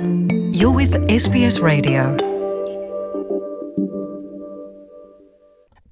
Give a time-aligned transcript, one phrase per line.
[0.00, 2.16] You're with SBS Radio.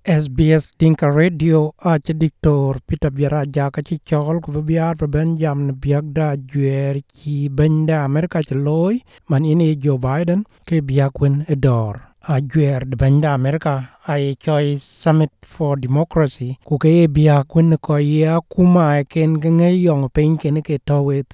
[0.08, 2.80] SBS Dinka Radio ache diktor.
[2.88, 4.96] Peter Biaraja ka ci chol ku biar
[5.36, 5.76] jam
[6.14, 12.00] da jwer ci benda Amerika ci loy man ini Joe Biden ke biak wen edor.
[12.28, 13.90] A jwer de benda Amerika.
[14.08, 16.56] Ai choi Summit for Democracy.
[16.64, 21.24] Ku ke biak wen ko ya kuma ken nge yong pen ken ke to we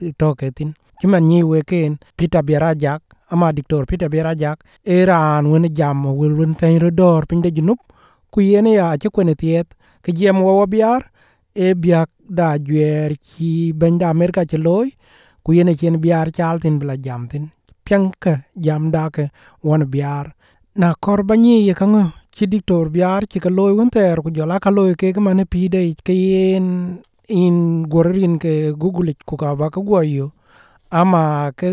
[1.04, 6.32] ci man ni we ken Peter Biaraja ama diktor Peter Biaraja eran wen jam wel
[6.32, 7.78] wen tan redor pin de junup
[8.32, 9.68] ku yene ya ci kwene tiet
[10.00, 11.04] ke jem wo biar
[11.54, 12.08] e biak
[12.38, 14.88] da jwer ci benda amerika ci loy
[15.44, 17.52] ku yene chen biar chaltin bla jamtin
[17.84, 19.28] ke jam da ke
[19.62, 20.32] won biar.
[20.80, 24.56] Na kor banyi ye kango ci diktor biar ci ka loy won ter ku jola
[24.58, 26.96] ka loy ke mane pide ke yen
[27.28, 29.80] in gorin ke google ku ka ba ka
[31.00, 31.66] ama ke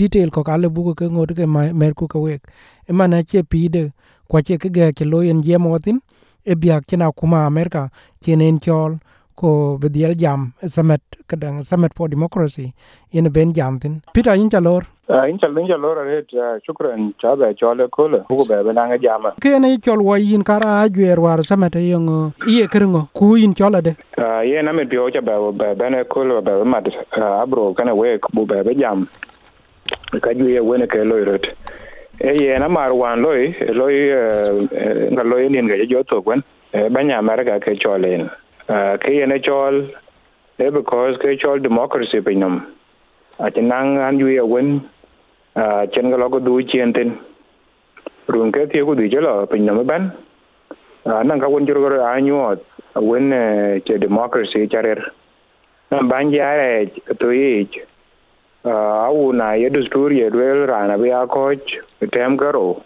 [0.00, 2.42] detail ko kale buku ke ngot ke mer ku ka wek.
[2.88, 3.92] E mana che pide
[4.28, 5.98] kwa che ke ge ke loyen je motin
[6.44, 7.82] e biak kina kuma amerika
[8.22, 8.98] kenen chol
[9.40, 12.72] ko bediel jam samet kadang samet for democracy
[13.12, 13.78] in ben jam
[14.14, 18.24] peter in chalor Uh, in chal in chal lora ret uh, shukran chabe chole kole
[18.28, 19.34] ku be be nanga jama.
[19.40, 23.82] Ke ne chol wo yin kara ajwer war summit yong iye kringo ku yin chola
[23.82, 23.96] de.
[24.16, 26.86] Uh, ye na me bio cha be be ne kole be mat
[27.18, 29.08] abro kana we ku be be jam.
[30.20, 31.44] Ka ju ye wene ke loy ret
[32.20, 34.62] e ye na mar wan loy loy uh,
[35.10, 38.30] nga loy nin ga jo to kwen e banya amerika ke cholen
[39.02, 39.90] ke ye ne chol
[40.60, 42.62] e because ke chol democracy pinum
[43.40, 44.80] ati nang an ju ye wen
[45.92, 47.12] chân cái lo có đuôi chiên tên.
[48.28, 50.10] Rừng cái thiếu có đuôi chứ là bình nằm bán
[51.04, 52.54] nang kawon jurgo ra anyuo
[52.94, 53.30] wen
[53.84, 54.98] che democracy charer
[55.90, 56.86] nan ban jare
[57.18, 57.80] to ich
[58.64, 61.80] awu na ye dustur ye duel rana bi akoch
[62.12, 62.82] tem garo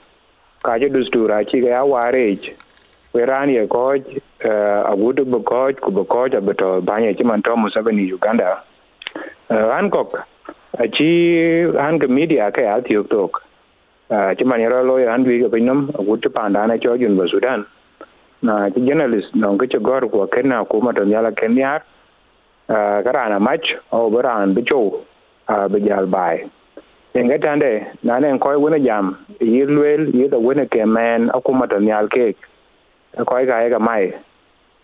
[0.62, 2.54] ka je dustur a chi ga ware ich
[3.12, 4.06] we ran ye koch
[4.92, 8.62] agudu bu koch ku bu koch abeto banye chiman to musabeni uganda.
[9.50, 10.22] Hankok
[10.78, 11.10] chi
[11.78, 13.42] han ke media ke al tiok tok
[14.36, 17.26] chi man yaro lo han wi ke pinam gut to panda na cho jun ba
[17.28, 17.64] sudan.
[18.42, 21.56] Na chi journalist no ke cho gor ko ke na ko ma to nyala ken
[21.56, 21.80] yar
[22.68, 25.04] karana mach o baran bi cho
[25.70, 26.44] bi jal bai
[27.14, 31.30] en ga tande na ne ko wona jam yir lwel yir da wona ke men
[31.30, 32.34] akuma to nyal ke
[33.16, 34.12] ko ga ga mai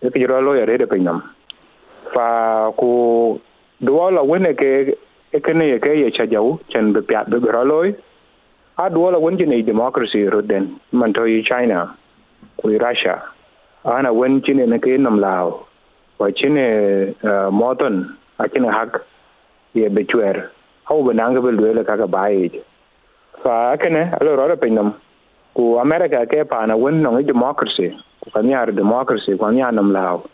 [0.01, 1.21] ke jiro lo ya de pinam
[2.13, 3.39] fa ku
[3.81, 4.95] duwala wona ke
[5.33, 7.95] ekene ye ke ye cha jau, chen be pya be ro loy
[8.77, 11.95] a duola wen jine democracy roden man to yi china
[12.61, 13.21] ku russia.
[13.85, 15.67] Ana wen jine ne ke nam lao.
[16.19, 19.01] Wa chine eh, moton a chine hak
[19.73, 20.49] ye be chwer
[20.89, 22.49] au be nang be le ka ka bai
[23.43, 24.95] fa kene alo ro pe nam.
[25.55, 27.89] Ku america ke pa na wen no e democracy.
[28.23, 30.29] Ku kan yar democracy, ku nya nam lao.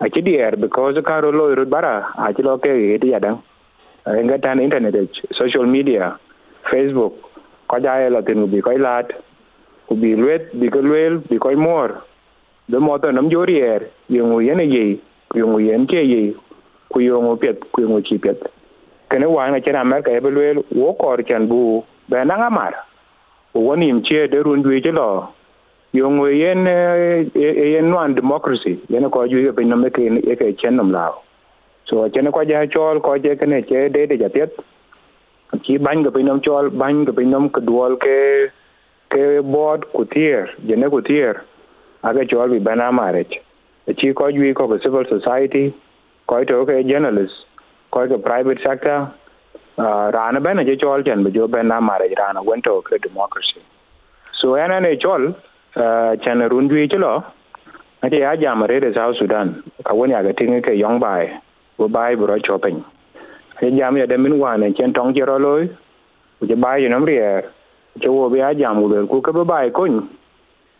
[0.00, 3.10] A chi dier because ka ro loy ro bara, a chi lo ke ye ti
[3.10, 3.42] ya dang
[4.42, 6.18] tan internet social media,
[6.70, 7.14] facebook.
[7.68, 9.12] Ko jaye la tin bi ko lat
[9.88, 12.04] ku bi lwet bi ko lwel bi ko mor
[12.68, 15.00] de mo to nam jorier yung yene ye
[15.34, 16.34] yung yen ke ye
[16.92, 18.36] ku yung pet ku yung chi pet
[19.10, 22.72] kene wa na chena America ka be wo kor chan bu be na ngamar
[23.54, 25.28] woni im che de run dwe chơi lo
[25.92, 26.64] yung yen
[27.34, 28.76] yen non democracy.
[28.88, 31.27] Yen ko ju be nam ke ke chen nam lao
[31.88, 34.62] so chene ko ja chol ko je kene che de de jatiet
[35.66, 38.16] chi ban ga pinom chol ban ga pinom ke duol ke
[39.16, 39.22] ke
[39.52, 41.44] board ku tier jene ku tier
[42.02, 43.38] aga chol bi bana marriage
[44.00, 45.64] chi ko ju ko civil society
[46.26, 47.34] ko to ke journalist
[47.90, 49.08] ko ke private sector.
[49.78, 53.60] Rana bana je chol chen bi jo bana marriage rana wento ke democracy.
[54.40, 55.34] So ana ne chol
[56.24, 57.24] chen run ju chlo
[58.02, 59.62] ate ya jamare de south sudan?
[59.84, 61.40] Ka woni aga tinge ke yong bai
[61.78, 62.82] bo bai bro chopin
[63.60, 65.68] he jam ya de min wan chen tong jero loy
[66.40, 67.44] ku je bai nam rier
[68.00, 70.08] che wo be jam u ku ke bo bai kun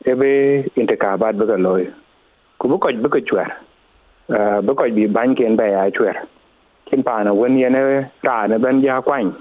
[0.05, 0.33] e be
[0.77, 1.85] inte ka bat be loy
[2.59, 3.51] ku bo ko be ko chwer
[4.67, 6.17] be ko bi ban ken be ya chwer
[6.91, 9.33] kin pa na wen yene ra nhà ben ja kwan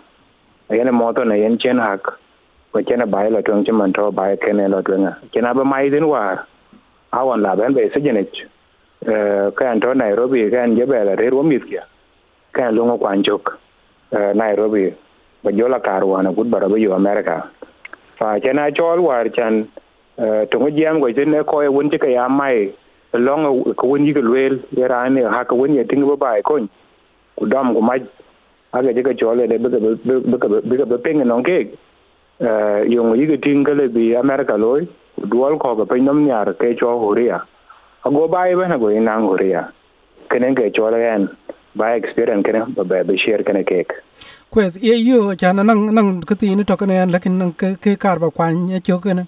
[0.70, 2.04] yene mo to trên yen chen hak
[2.72, 5.90] ko chen bai la tong chen man to bai ken la tong chen ba mai
[5.90, 6.46] din war
[7.12, 8.36] awan la ben be se jenech
[9.06, 11.64] kan to Nairobi kan jebela re ro mit
[12.54, 13.44] kan lungo kwanchok
[14.12, 14.94] jok Nairobi
[15.44, 17.50] ba jola karwana gud bara yo America
[18.18, 19.68] fa chena chol war chan
[20.18, 22.74] to ngo jam go tin ko e won ka ya mai
[23.14, 26.70] long ko won yi lwel era ne ha ko won ye ting ba bai kon
[27.38, 28.02] ku dam ko maj
[28.74, 31.70] aga je chole de be be be be ping non ke
[32.42, 34.88] eh yung yi ga tin kale bi america loy
[35.30, 37.40] dual ko ga pe nom nyar ke cho horia
[38.08, 39.68] ago bai ba na go ina horia
[40.32, 41.28] kenen ke chola gan
[41.76, 43.92] ba experience kenen ba ba share kenen kek.
[44.52, 48.18] Kwes ye yo chana nang nang kati ni to kana lakin nang ke ke kar
[48.20, 49.28] ba kwan ye cho kana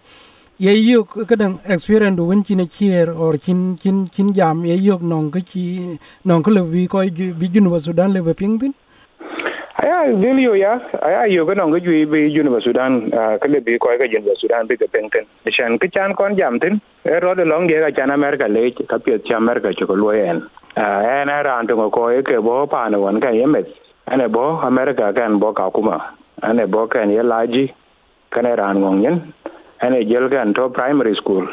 [0.58, 4.98] ye yo kadang experience do win chin chier, or chin chin chin jam, ye yo
[4.98, 7.00] nong ke chi, nong ke vi ko
[7.40, 8.74] bi jun wa sudan le ping tin.
[9.80, 10.72] Aya video ya
[11.08, 13.10] aya yo ga nong ju bi jun ba sudan
[13.42, 15.26] ke le bi ko ga jun ba sudan bi ga ping tin
[15.58, 18.64] shan ke chan kon jam tin e ro de long ge ga chan america le
[18.92, 20.44] ka pye cha america ko lo en.
[20.76, 23.72] A na ran to ko e ke bo pa na wan ka yemet
[24.08, 25.98] ane bo america kan bo ka kuma.
[26.44, 27.66] Ane bo kan ye laji
[28.36, 29.34] kan ran ngong yen
[29.82, 31.48] ane jel kan to primary school.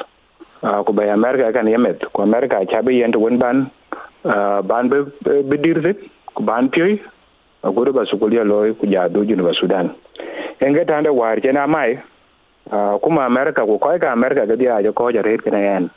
[0.62, 3.70] Uh, ku bay america kan yemet ku america cha bi yen to won ban
[4.72, 5.92] ban bi dirse
[6.34, 6.98] ku ban pye
[7.72, 9.90] gudu basukulia loy ku ja do ba sudan.
[10.60, 11.98] Enge tande war chena mai
[12.72, 15.90] uh, kuma america ku koy ka america ga dia jo ko ja kana yen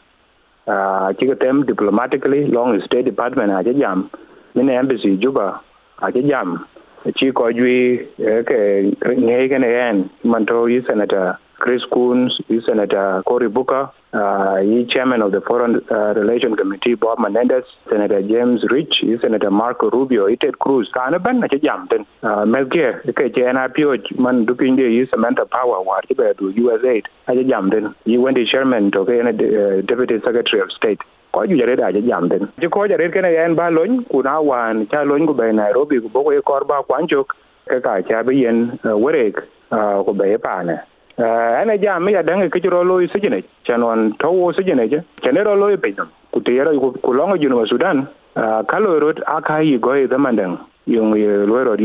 [0.68, 4.10] uh, chika tem diplomatically long state department aje jam.
[4.56, 5.62] Mine embassy juba
[6.02, 6.66] aje jam.
[7.16, 8.60] Chi ko jui ke
[9.04, 15.22] ngai kena yen manto yi senator Chris Coons, yi Senator Cory Booker, uh, yi Chairman
[15.22, 20.28] of the Foreign uh, Relation Committee Bob Menendez, Senator James Rich, yi Senator Marco Rubio,
[20.28, 20.90] yi Ted Cruz.
[20.94, 21.88] Kana ban na ci jam.
[22.24, 27.06] Uh, Melke ke ci NRPO man dukin de yi Samantha Power war ci be USAID
[27.28, 27.94] a ci jam tin.
[28.06, 31.00] Yi Wendy Sherman to ke uh, Deputy Secretary of State.
[31.32, 34.22] ko ju jare da je jam den ji ko jare kene yan ba lon ku
[34.28, 37.36] na wan cha lon ku be Nairobi ku bo ko kor ba kwanchok
[37.70, 39.38] ka ka cha be yen uh, werek
[39.72, 40.78] uh, ku be pa ne
[41.20, 45.96] ana jam ya dange kichiro ro sijine chanon to sijine je chenero ro lo kutiyero
[45.96, 48.08] dum ku te yara ku Sudan
[48.68, 50.58] kalo rot aka yi go e damandang
[50.88, 51.76] yung ye lo ro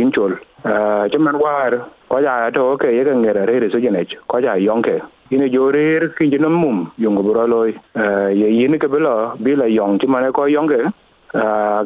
[1.10, 5.50] chaman war ko ja to ke ye ngere re re sijine ko ja yonke ine
[5.50, 10.46] jorer ki jinam mum yung bro lo ye yin ke belo bila yong chimane ko
[10.46, 10.78] yonke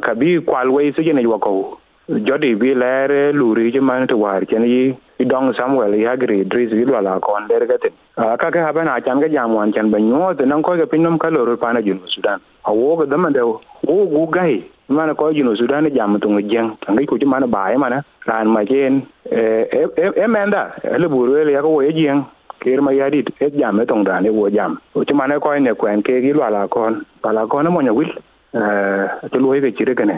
[0.05, 1.79] kabi kwalwe sijine wako
[2.09, 6.71] jodi bi lere luri ji man to war ken yi idong samuel ya gri dris
[6.71, 9.99] gi wala kon der gatin ka ka haba na chan ga jam wan chan ba
[10.01, 12.41] nyo de nan ko ga pinom ka loro pa na jun sudan.
[12.65, 17.07] A wo ga dama de wo gu gai mana ko jun sudan jam tu ngeng
[17.07, 19.85] ko ji mana ba e mana ran ma jen e
[20.25, 22.25] e menda le buru le ya ko ye jeng
[22.65, 25.53] ker ma yadi e jam e tong dan e wo jam o ti mana ko
[25.59, 28.09] ne kwen ke gi wala kon wala kon mo nya wil
[28.57, 30.17] eh to lo ye chire kane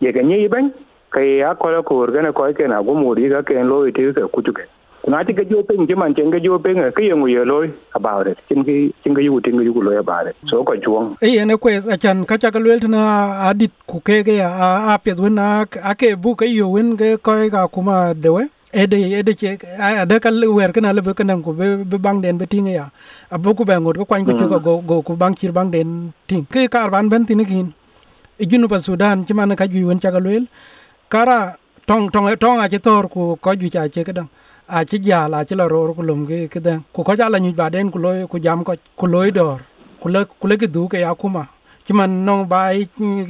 [0.00, 0.72] ye ga nyi ban
[1.16, 4.28] kai ya kwala ko organa ko ke na gumu ri ga ken lo ite ka
[4.28, 4.68] kutuke.
[5.08, 7.44] Na ti ga jo pe nje man chen ga jo pe ga ke yengu ye
[7.50, 7.64] lo
[7.94, 10.76] about it chin gi chin ga yu tin ga yu lo about it so ko
[10.76, 13.00] chuong e ne ko a chan ka cha ga lwel na
[13.48, 17.16] adit ku ke ge a a pe na a ke bu ke yu wen ge
[17.22, 21.52] ko ga kuma de we ede ede che ada kal wer kana le kana ko
[21.52, 22.86] be bang den be tinga ya.
[23.30, 26.44] Abu ku be ngot ko kwan ko go go ku bang chir bang den ting.
[26.50, 27.72] Ke kar ban ben tin kin.
[28.40, 30.44] Junu pa sudan ci man ka ju wen cha ga lwel
[31.08, 31.56] kara
[31.86, 34.28] tong tong tong a ci tor ku ko ju cha che kedang.
[34.68, 36.82] A chi ja la chi la ro ku lum ge kedang.
[36.92, 39.60] Ku ko ja la nyu ba den ku loy ku jam ko ku loy dor.
[40.00, 42.88] Ku le ku le ke du ke ya ki man nong i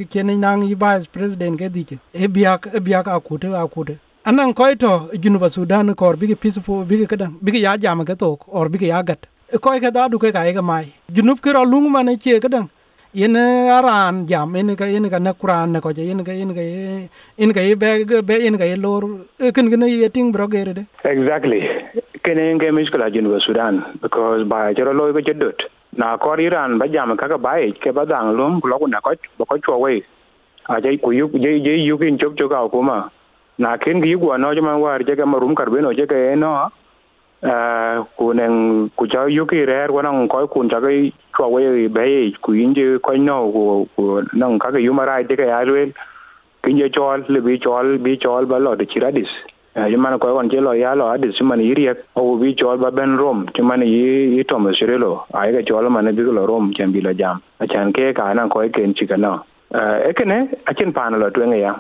[0.09, 1.99] ke ni nang i vice president ke di che.
[2.15, 3.99] E biya e biya ka ku te a ku te.
[4.25, 7.61] Anan ko to junu ba sudan ko bi ke peaceful bi ge kadang bi ge
[7.61, 9.27] ya jam ke to or bi ge ya gat.
[9.61, 10.95] Ko ke da du ke ga e ga mai.
[11.13, 12.69] Junu ke ro lung ma ne che kadang
[13.21, 16.63] yen aran jam yen ka yen ka na kuran ko je yen ka yen ka
[17.41, 19.03] yen ka be be yen ka lor
[19.59, 21.61] kin kin ye ting bro gere de exactly
[22.25, 25.65] ken en ge miskala jun wa sudan because ba jero loy ko jedot
[26.03, 29.01] na ko iran ba jam ka ka bai ke ba dang lum lo ko na
[29.01, 29.95] ko ba ko chwa we
[30.69, 32.99] a je ku yu je je yu kin chok chok ka kuma
[33.59, 36.51] na ken gi gwa no jama war je ka marum karbe no je ka no
[37.47, 42.35] ku neng ku cho yuki rer wa nang ko kun cha cái chwa we be
[42.43, 45.93] ku yin je ko no ku ku nang ka yu mara de ka ya lwe
[46.63, 49.31] kin je chol le bi chol bi chol ba lo de chiradis
[49.77, 51.87] je man ko on je lo ya lo adis man yiri
[52.17, 55.63] o bi chol ba ben rom ti man yi yi to ma shirelo ai ga
[55.63, 58.69] chol man bi lo rom chen bi lo jam a chan ke ka nang ko
[58.79, 59.35] ken chi ka no
[60.09, 61.75] e kene a chen pan lo twen ya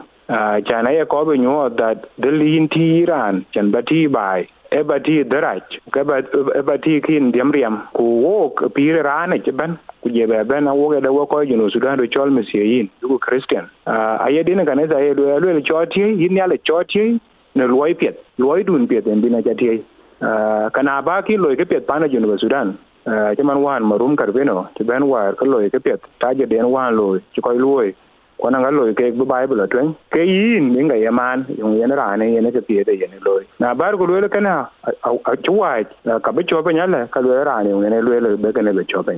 [0.69, 5.25] chana ye ko be nyo da de lin ti ran chen ba ti bai ebati
[5.25, 7.83] daraj darach ke kin diam riam.
[7.95, 11.45] Ku wok pire rane ke ban ku je ba ben wok ga da wo ko
[11.45, 13.69] jinu sudan do chol mesien ku christian.
[13.87, 17.21] A ye dine kan za ye do ya le choti yin ya le choti
[17.55, 19.83] ne loy piet loy dun piet, en bina jati
[20.21, 22.79] kana ba ki loy ke piet pana jinu sudan.
[23.07, 26.71] Ke man wan marum karbeno ke ben war ko loy ke piet ta je den
[26.71, 27.95] wan loy ke koy loy
[28.41, 32.17] ko na ngalo ke bu bible twen ke yin min ga yaman yung yen ra
[32.17, 35.81] ne yen ke pie de yen lo na bar ko lo kana a chuwa
[36.23, 38.73] ka be chope pe nyala ka lo ra ne yung ne lo be ke ne
[38.77, 39.13] be chope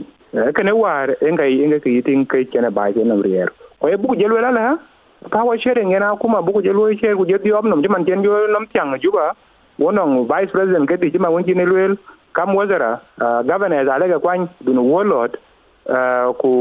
[0.54, 3.50] ke ne war en ga yin ga ki ke ke ne ba ke na rier
[3.80, 4.66] ko e bu je lo la la
[5.34, 8.22] ka wa shere ngena kuma bu je lo shere ku je diom nom man jen
[8.22, 9.34] yo nom tyang ju ba
[9.78, 11.96] wonong vice president ke ti ma won ji ne lo
[12.38, 13.00] kam wazara
[13.50, 15.34] governor za lega kwany dun wolot
[16.38, 16.52] ku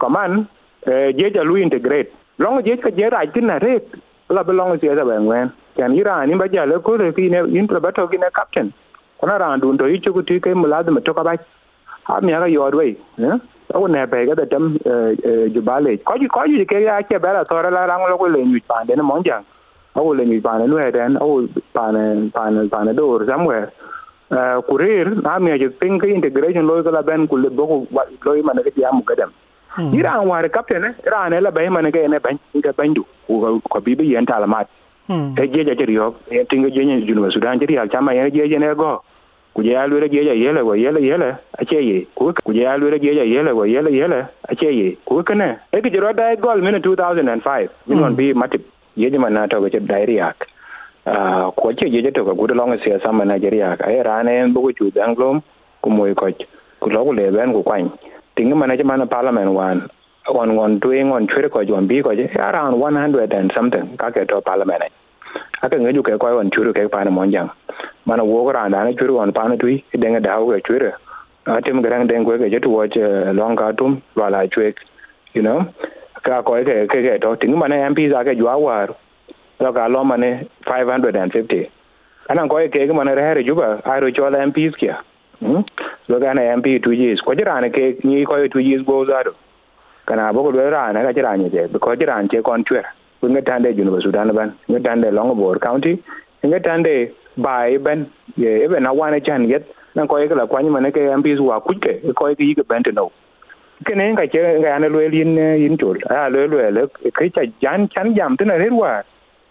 [0.00, 0.46] kaman
[0.86, 3.84] je ja lu integrate long je ka je ra tin na ret
[4.30, 7.12] la be long je da ben wen kan ira ni ba ja le ko le
[7.12, 8.72] ki ne in pro bato ki ne captain
[9.20, 11.34] kona ra dun to ichu ku ti ke mula da to ka ba
[12.08, 13.36] ha mi ga yor we eh
[13.74, 14.78] o ne be ga da dam
[15.54, 18.08] ju ba ko ji ko ji ke ya ke ba la to ra la rang
[18.08, 19.44] lo ko le nyu pa de ne mon jang
[19.94, 22.94] o le nyu pa ne nu he den o pa ne pa ne pa ne
[22.94, 23.68] do somewhere
[24.68, 27.86] kurir na mi je ping integration lo ko la ben ku le boko
[28.24, 29.30] lo ma ne ke ya mu gadam
[29.80, 29.94] Mm.
[29.94, 32.18] Ira an ware kapte ne, ira an ela bayi mane ke ene
[32.76, 33.04] bandu,
[33.68, 34.68] kwa bibi yen talamat.
[35.08, 35.34] Mm.
[35.36, 38.74] Te jeja jeri yok, yen tinga jenye junuba sudan jeri yak, chama yen jeja ne
[38.74, 39.02] go.
[39.54, 42.06] Kuje ya lwere jeja yele go yele yele, ache ye.
[42.14, 44.28] Kuje ya lwere jeja yele go yele yele, mm.
[44.44, 44.98] ah, ache ye.
[45.06, 48.60] Kuwe kene, eki jero da gol mine 2005, mine wan bi matip,
[48.96, 50.46] yeje mana toga chet dairi yak.
[51.56, 54.72] Kwa che jeja toga gudu longa siya sama na jeri yak, ae rane yen buku
[54.76, 55.40] chu danglom,
[55.82, 56.44] kumoy koch,
[56.80, 57.90] kuloku leben kukwany.
[58.40, 58.84] Tinga mana je
[59.16, 59.80] parliament one
[60.28, 64.10] on on doing on chwe ko jon bi ko je around 100 and something ka
[64.10, 64.84] ke to parliament
[65.62, 67.50] aka ngeju ke ko on churu ke pa na monjang
[68.06, 70.92] mana wo ko randa na churu on pa na tui denga da ko churu
[71.56, 72.96] atim garang den ko ke je to watch
[73.40, 74.80] long ka tum wala chwek
[75.34, 75.58] you know
[76.28, 78.88] ka ko ke ke ke to tinga mana mp za ke jwa war.
[79.60, 81.68] lo ka lo mane 550
[82.32, 84.96] anan ko ke ke mane re juba aro chola MPs kia
[85.40, 85.62] hmm?
[86.08, 87.20] Lo ga na MP 2 years.
[87.20, 89.34] Ko jira ne ke ni ko 2 years go zaro
[90.06, 92.84] kana bo ko ra na ka jira ni je ko jira je kon twer
[93.20, 95.92] ko ngatande junu Sudan ban ngatande Longobor County
[96.44, 98.06] ngatande bai ben
[98.36, 101.60] ye ebe na wana chan yet nan ko ke la kwani mane ke MPs wa
[101.60, 103.12] kuke ko ke yi ke ben to no
[103.86, 106.86] kene ka che ga na lo yin yin chul a lo lo le
[107.20, 109.02] ke cha jan chan jam tena re wa.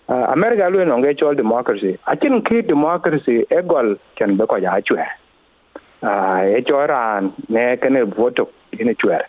[0.10, 1.96] Uh, America lu no nge chol democracy.
[2.08, 4.98] Akin ki democracy e gol ken be ko ya chwe.
[4.98, 5.28] uh,
[6.03, 9.24] e choran ne kene voto ine chwer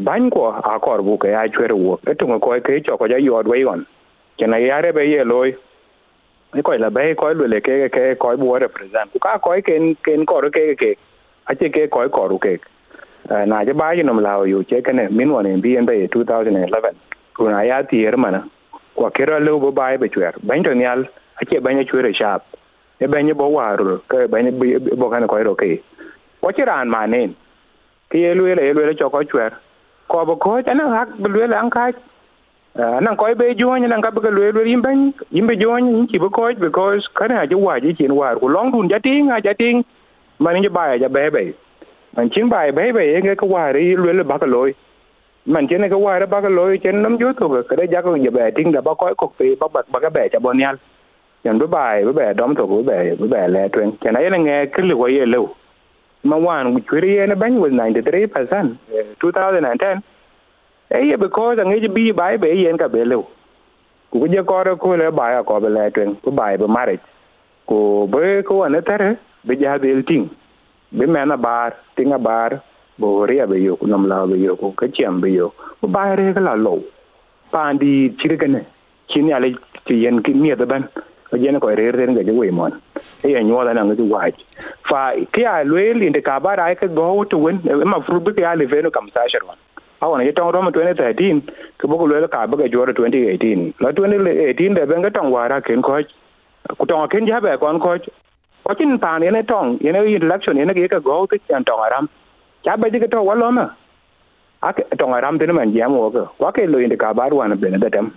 [0.00, 3.16] ban ko akor bu ke ya chwer wo e to ko ke cho ko ja
[3.16, 3.86] yod we yon
[4.38, 5.52] kena yare be ye loy
[6.54, 9.60] ni ko la be ko lu le ke ke ko bu represent ku ka ko
[9.60, 10.96] ken ken ko ke ke
[11.46, 12.58] a che ke ko ko ru ke
[13.46, 16.96] na je ba yi la yo che kene min won en bi en be 2011
[17.36, 18.48] ku na ya ti er mana
[18.96, 21.04] ko kero leo bu bai be chwer ban to nyal
[21.40, 22.42] a che ban chwer sharp
[23.00, 24.50] e ban bo waru, ke ban
[24.98, 25.82] bo kan ko ro ke.
[26.40, 27.34] Ko chiran manen
[28.10, 29.52] ke yelu ele yelu ele choko chwer.
[30.08, 31.90] Ko bo ko ana hak bu le an ka
[32.76, 36.52] nan ko be joni nan ka be le le yimben yimbe joni chi bo ko
[36.54, 39.84] because kana ju wa ji chin war ko long dun jating a jating
[40.38, 41.54] man je bai ja bebe.
[42.16, 44.74] Man chin bai bebe be ke ko wari le le ba ka loy
[45.46, 48.16] man chen ke wa ba ka loy chen nam ju to ka da ja ko
[48.16, 50.78] je be ting, da ba ko ko pe, ba ba ka be ja bon yal
[51.44, 54.30] yan bu bai bu be dom to bu be bu be le twen chen ai
[54.30, 55.40] nge kil wo ye lo
[56.24, 58.76] ma wan ku chiri ye na ban was 93%
[59.20, 60.02] 2010
[60.90, 63.18] eh ye because nge bi bai be yen ka be lo
[64.10, 66.96] ku je ko ro ko le bai ko be le twen ku bai be mare
[67.68, 67.78] ku
[68.12, 69.10] be ko an tare
[69.46, 70.26] be ja be ting
[70.96, 72.50] be mena bar tinga bar
[73.00, 76.02] bo ria be yo nam la be yo ko ka chem be yo bo ba
[76.18, 76.74] re ka la lo
[77.52, 78.46] pa di chiri ka
[79.86, 80.84] ti yen ki mi ban
[81.32, 82.72] ko yen ko re re ga je mon.
[83.24, 84.28] E ya nyo la na ngi wa
[84.88, 85.00] fa
[85.32, 88.32] ki ya le li ka bara ra ka go to win e ma fru be
[88.36, 89.56] ya le ve kam sa shar wan
[90.02, 91.40] awan ye tong rom 2013
[91.80, 95.60] ke bo ko le ka ba ga joro 2018 la 2018 de benga tong wara
[95.64, 96.00] ken ko
[96.78, 97.96] ku tong ken ja ba kon ko
[98.64, 101.64] ko tin pa ne tong, ye ne election, ye ne ke ka go to chan
[101.64, 102.08] tong aram
[102.64, 103.70] cha ba ji to wa ma
[104.62, 107.32] a ke aram de tin man jam wo ko wa ke lo inde ka ba
[107.32, 108.12] wa na be na datam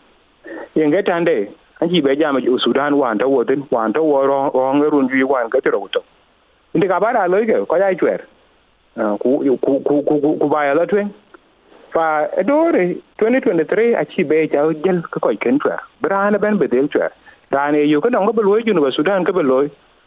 [0.75, 1.47] yen ga tande
[1.85, 3.43] an ji be jam ju sudan wan to wo
[3.77, 6.01] wan to woro on ro nge run ji wa ga to to
[6.73, 8.19] inde ka bara lo ke ko ya chwer
[9.23, 9.31] ku
[9.65, 11.11] ku ku ku ku ba ya la twen
[11.95, 12.05] fa
[12.43, 12.83] edore
[13.23, 17.11] 2023 a chi be ja jel ka ko ken chwer brana ben be del chwer
[17.57, 19.59] dane yu ko dong ko be lo ju no sudan ko be lo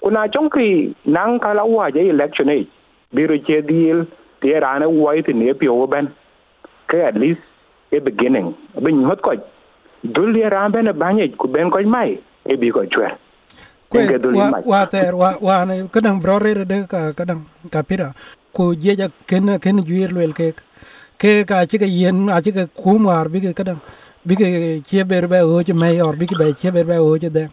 [0.06, 0.70] kuna chong ki
[1.18, 2.64] nang ka la wa je election ei
[3.18, 4.06] biro che deal
[4.40, 6.10] te rana wai te ne pio ben
[6.90, 7.40] ke at least
[7.92, 8.54] a beginning.
[8.82, 9.32] Bin hot ko
[10.04, 13.14] dul ya ran ben banye ku ben ko mai e bi ko chwer
[13.90, 14.02] kwe
[14.34, 18.12] wa wa ter wa wa ne kadang brore de ka kadang ka pira
[18.52, 20.52] ku je ja ken ken juir lel ke
[21.18, 23.80] ke ka chi ke yen a chi ke kum war bi ke kadang
[24.26, 24.48] bi ke
[24.88, 27.30] che ber ba o che me or bi ke ba che ber ba o che
[27.30, 27.48] de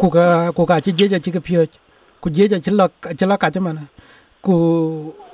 [0.00, 1.64] ku ka ku ka chi je ja chi ke pyo
[2.20, 3.86] ku je ja chi la chi la ka che mana
[4.42, 4.54] ku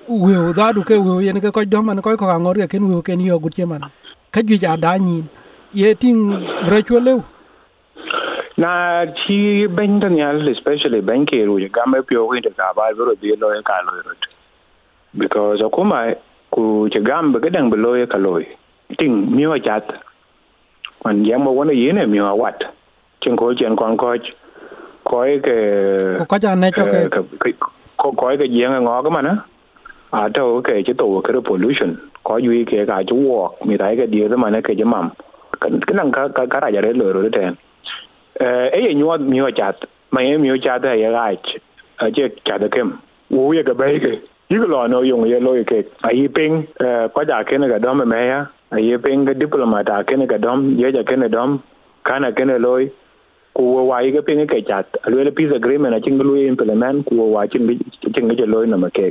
[0.09, 2.85] wiu da du ke wiu yen ke ko do man ko ko ngor ke ken
[2.91, 3.89] wiu ken yo gut che mana
[4.33, 5.25] ka ju ja da ni
[5.81, 6.21] ye ting
[6.67, 7.19] bra chu lew
[8.65, 8.71] na
[9.23, 9.41] chi
[9.79, 13.35] ben dan ya especially ben ke ru ga me pyo ko ta ba bro bi
[13.43, 14.31] lo ka lo rot
[15.23, 15.99] because akuma
[16.57, 18.33] ku che gam ba gadang ba lo ka lo
[18.99, 19.85] ting mi wa chat
[21.05, 22.65] man yang mo wona yene mi wa wat.
[23.21, 24.17] Chen ko chen kon ko
[25.05, 25.57] ko ke
[26.19, 27.07] ko ka ja ne cho ke?
[27.97, 29.45] ko ko ke yeng ngo ka mana
[30.13, 31.95] a to ke che to ke pollution.
[32.25, 35.13] Ko yu ke ka chu wo mi dai ke die ma ne ke je mam.
[35.13, 37.57] cái năng ka ka ka ra re lo ro ten
[38.41, 41.33] e ye nyuat mio chat ma ye mio chat ye ga
[41.99, 42.93] a je cha de kem
[43.31, 44.13] wo ye ga bai ke
[44.51, 47.43] yi ga lo no yong ye lo ye ke a yi ping eh ko ja
[47.43, 50.39] ke ne ga dom me ya a yi ping ga diplomat a ke ne ga
[50.39, 51.63] dom ye ja ke ne dom
[52.05, 52.91] kana ke ne loy
[53.55, 56.19] ku wo wa yi ga ping ke chat a lo le peace agreement a ching
[56.19, 57.67] lu implement ku wo wa ching
[58.15, 59.07] ching ga lo na ma ke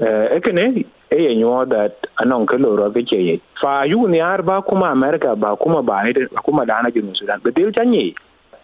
[0.00, 0.66] eh e ke ne
[1.10, 4.62] iya yi nyuat that anon ke lo ro ke ye fa yu ni ar ba
[4.62, 6.38] kuma america ba kuma ba ne hm?
[6.44, 8.14] kuma da ana jinu sudan be dil chanyi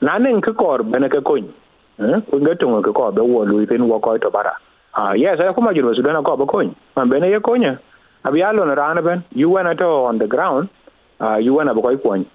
[0.01, 1.49] na nen ka kor bene ke kony
[2.31, 4.55] kun ga tun ka kor be wo lui pin wo ko to bara
[4.95, 6.71] ah yes ay kuma jiro sudan ko be kony.
[6.97, 7.79] Man bene ye konya
[8.25, 10.69] abi alo na rana ben you went to on the ground.
[11.19, 12.27] Uh, you ba ko kun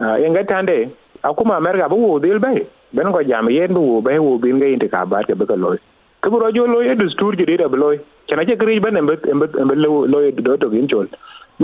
[0.00, 0.88] uh, yenga tande
[1.22, 2.64] akuma america ba wo dil be
[2.94, 5.44] ben ko jam yen bu wo be wo bin ga inte ka ba ta be
[5.44, 5.76] ko loy
[6.22, 7.98] ke bro jo loy e dustur ji dida bloy
[8.28, 11.08] chana che kri ben embe embe embe lo loy do to gin chol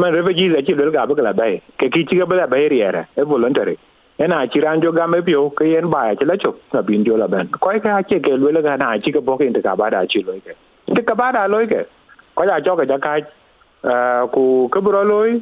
[0.03, 3.03] man refugees chi dol ga be la bay ke ki chi ga be bay riere
[3.15, 3.77] e voluntary
[4.27, 7.17] ena chi chiran jo game pio ke yen ba che la chop na bin jo
[7.23, 9.91] la ben ko ka che ke lo ga na chi ga bo ke ka ba
[9.97, 10.57] da chi lo ke
[10.95, 11.87] ti ka ba da lo ke
[12.35, 13.17] ko ya jo ga ja ka
[14.37, 15.41] ku ke bro loy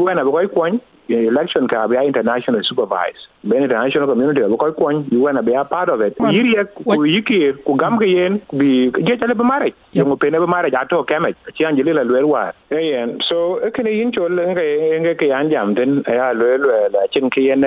[0.00, 3.26] UN ba ko kwon election ka be international supervise.
[3.44, 6.16] Ben international community ba ko you wanna be a part of it.
[6.18, 10.38] Yiri ku yiki ku gam ke yen bi je tale be mare yo mo pene
[10.38, 14.12] be mare ja to keme chi anjeli la lwer wa yen so e kene yin
[14.12, 14.66] chol nge
[15.00, 17.64] nge ke an jam den ya lwe lwer la chin ke yen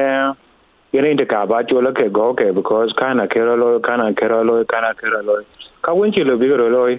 [0.93, 4.63] yene inte ka ba chola ke go ke because kana kero lo kana kero lo
[4.65, 5.41] kana kero lo
[5.81, 6.97] ka wenchi lo bi ro lo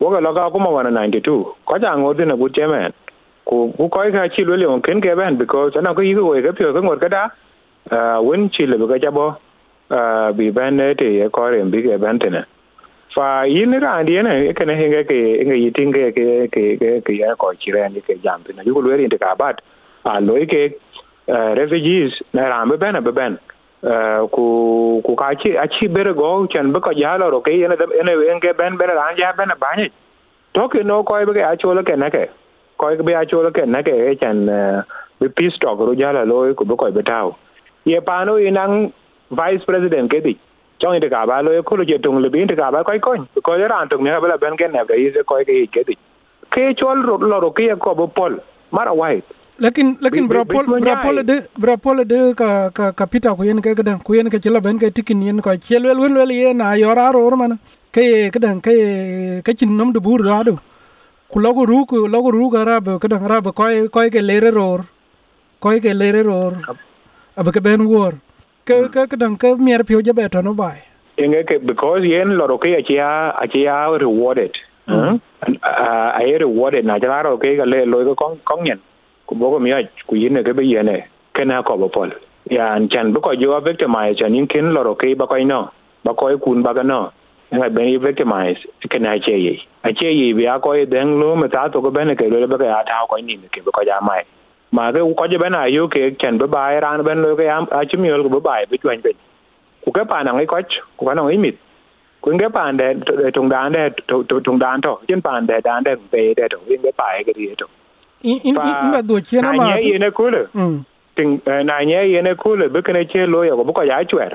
[0.00, 2.92] wo ga lo ka kuma wana 92 ko ja ngo din bu chemen
[3.44, 6.14] ku ku ko ka chi lo le on ken ke ban because ana ko yi
[6.14, 7.22] ko ke pyo ko ngor ka da
[8.20, 9.36] won chi le ga ja bo
[10.36, 12.42] bi ban ne te ye ko re bi ke te ne
[13.14, 17.12] fa yin ra ndi ne ke ne hinga ke hinga yitin ke ke ke ke
[17.12, 19.60] ya ko chi re ni ke jam tene yu ko lo ri inte ka bat
[20.04, 20.62] a lo ke
[21.60, 23.36] refugees na ra rambe ban be ban
[24.36, 27.52] ku ku ka chi a chi bere go chen be ko ja lo ro ke
[27.52, 29.90] ne ene enge ben bere ran ja ben ba ni
[30.54, 32.24] to ke no ko be a cho lo ke ne ke
[32.78, 34.46] ko be a cho lo ke na ke chan
[35.20, 37.36] be peace talk ru ja la lo ku be ko be tao
[37.92, 38.92] ye pa no inang
[39.30, 40.34] vice president ke di
[40.80, 43.16] chong ite ka ba lo ko lo je tung le bin ka ba ko ko
[43.42, 45.96] ko ran tung ne ba ben ke ne be ye ko ke ke di
[46.56, 48.38] ke chol ro lo ro ke ko bo pol
[48.72, 49.24] mara white
[49.58, 54.14] lakin lakin brapol brapol de brapol de ka ka kapita ku yen ke gadan ku
[54.14, 57.30] yen ke chila ben ke tikin yen ko chelwel wen wel yen na yora ro
[57.36, 57.58] man
[57.92, 58.74] ke gadan ke
[59.46, 60.58] ke chin nom de bur da do
[61.32, 64.84] ku logo ru ku logo ru ga rab gadan rab ko ko ke lere ror.
[65.60, 66.52] Ko ke lere ror.
[67.36, 68.12] Ab ke ben wor.
[68.64, 70.82] Ke ke gadan ke mier pio je beto no bai.
[71.18, 74.54] Inge ke because yen loro ke achia achia rewarded.
[74.86, 78.80] A a rewarded na jara ro ke ga le lo ko kong nyen.
[79.26, 79.72] Ku bogo mi
[80.06, 82.10] ku yine ke be yene kena ko bo pol.
[82.50, 85.70] Ya an chan bu ko jo victimize chan in kin loro ke ba ko no.
[86.04, 87.10] Ba ko kun ba ga no
[87.56, 91.34] nga ben yi victimize kena che yi a che yi bi a ko den lo
[91.36, 94.00] ma ta to ko ben ke lo ba ga ta ko ni ke ko ja
[94.00, 94.22] mai
[94.72, 97.48] ma ke ko je ben a yo ke chan ba ba ran ben lo ke
[97.48, 99.16] a chi mi lo ba ba bi twen ben
[99.84, 100.60] ku ke pa na ngai ko
[100.98, 101.58] ku ka no ngai mit
[102.22, 102.94] ku nge pan de
[103.34, 103.90] tung dan de
[104.44, 107.54] tung dan to chen pan de dan de be de to nge pa ke ri
[107.62, 107.66] to
[108.22, 108.98] in in in do
[109.40, 110.42] ma na ye ne kule
[111.16, 111.40] ting
[111.70, 114.32] na ye ne kule be kene che lo yo ko ya chwer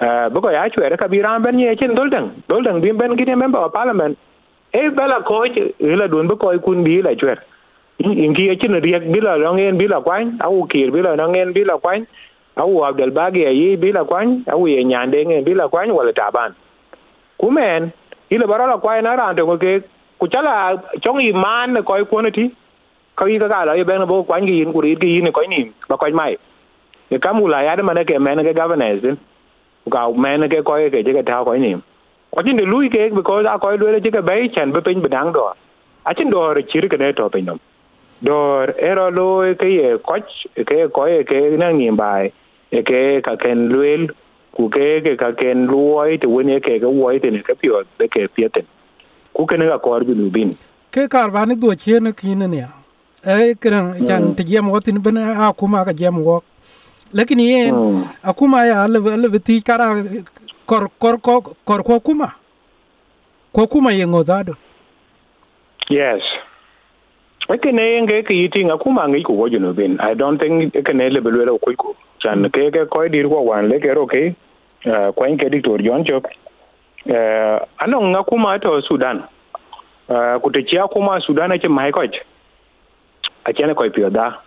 [0.00, 3.16] eh bu ko ya chwer ka bi ran ben ye chen dolden dolden bi ben
[3.16, 4.18] gine member of parliament.
[4.72, 7.38] E bela ko ila dun bu ko kun bi la chwer
[7.98, 11.52] in ki chen riek bi la ngen bi la kwan au kir bi la ngen
[11.52, 12.06] bi la kwan
[12.56, 16.12] au abdel bagi ye bi la kwan au ye nyande ngen bi la kwan wala
[16.12, 16.54] taban
[17.38, 17.90] kumen
[18.30, 19.82] ila barala kwan na ran to ke
[20.18, 22.50] ku chala chong i man ko ko ti
[23.16, 25.70] ka yi ka ka la ben bo kwan gi yin kuri gi yin ko ni
[25.88, 26.34] ba ko mai
[27.10, 29.06] e kam ya de mane ke men ke governance
[29.90, 31.78] gạo men cái coi cái cái cái thao coi niệm,
[32.30, 34.72] có chính để lui cái bị coi ra coi lui là chỉ cái bay chen
[34.72, 35.54] bên bên đang đó
[36.02, 37.54] à chính đó là chỉ cái này thôi bên đó
[38.20, 40.24] đó era lôi cái coach
[40.66, 42.30] cái coi cái năng niệm bài
[42.70, 42.82] cái
[43.22, 44.06] cái cái lui
[44.50, 48.08] của cái cái cái cái lui thì quên cái cái quay thì cái biểu cái
[48.10, 48.64] cái phía tiền
[49.32, 50.50] của cái này là coi bên bên
[50.92, 52.64] cái carbon này đuôi chia nó kia này nè,
[53.22, 54.06] ấy cái này ừ.
[54.08, 56.40] chẳng thì giam ngó thì bên à cũng mà cái giam ngó
[57.14, 60.02] lakini yen akuma ya le le ti kara
[60.66, 62.34] kor kor kor kor ko kuma
[63.52, 64.56] ko kuma ye ngozado
[65.90, 66.22] yes.
[67.48, 70.00] Ekene nge ke yiting akuma ngi ku wo juno bin.
[70.00, 71.94] I don't think ekene le belwe ko ku.
[72.20, 74.34] Chan ke ke ko dir ko wan le ke ro ke
[74.84, 76.24] ko en ke diktor jon chok.
[77.06, 79.28] Eh ano ngakuma to sudan.
[80.08, 82.00] Ku te chia kuma sudan ke mai ko
[83.44, 84.40] a chene ko pio da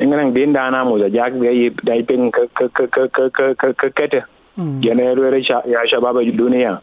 [0.00, 3.08] ngan bin da na mo da jak ga yi dai pin ka ka ka ka
[3.08, 4.20] ka ka ka ka te
[4.80, 6.80] gene re ya shababa duniya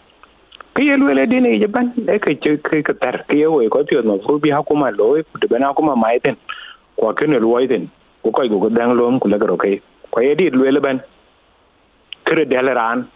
[0.75, 3.67] ke ye lwele dine je ban e ke ke ke ke tar ke ye we
[3.69, 6.35] ko pio no fu bi hakuma lo ku de bana hakuma mai ten
[6.99, 7.87] ko ke ne lo ten
[8.23, 9.79] ko ko go dang lom ku la garo ke
[10.11, 10.99] ko ye di lwele ban
[12.25, 13.07] kre de ran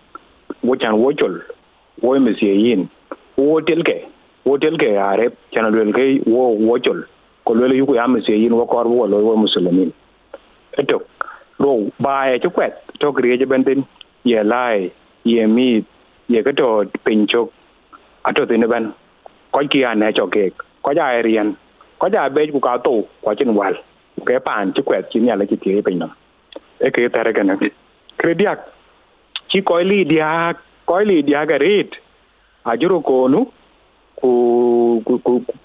[0.64, 1.36] wo chan wo chol
[2.02, 2.88] wo me sie yin
[3.36, 3.98] wo tel ke
[4.46, 7.04] wo tel ke are chan lwele ke wo wo chol
[7.50, 9.90] ko lele yu ku ya me sie yin wo kor wo lo wo muslimin
[10.78, 11.02] eto
[11.58, 13.82] ro ba e kwet to grie je benden
[14.24, 14.92] ye lai
[15.26, 15.82] ye mi
[16.30, 17.50] ye cái trò pin chok
[18.22, 18.92] ato tin ban
[19.52, 20.44] ko ki ane cho ke
[20.84, 21.50] ko ja rian
[21.98, 23.74] ko ja be ku ka to ko chin wal
[24.28, 26.08] ke pan chi kwet chi nya la chi ti pin no
[26.86, 27.58] e ke ta kana
[28.20, 28.60] krediak
[29.50, 30.54] chi ko li dia
[30.86, 31.98] ko li dia ga ret
[32.72, 33.46] ajuro ko nu
[34.22, 35.02] ku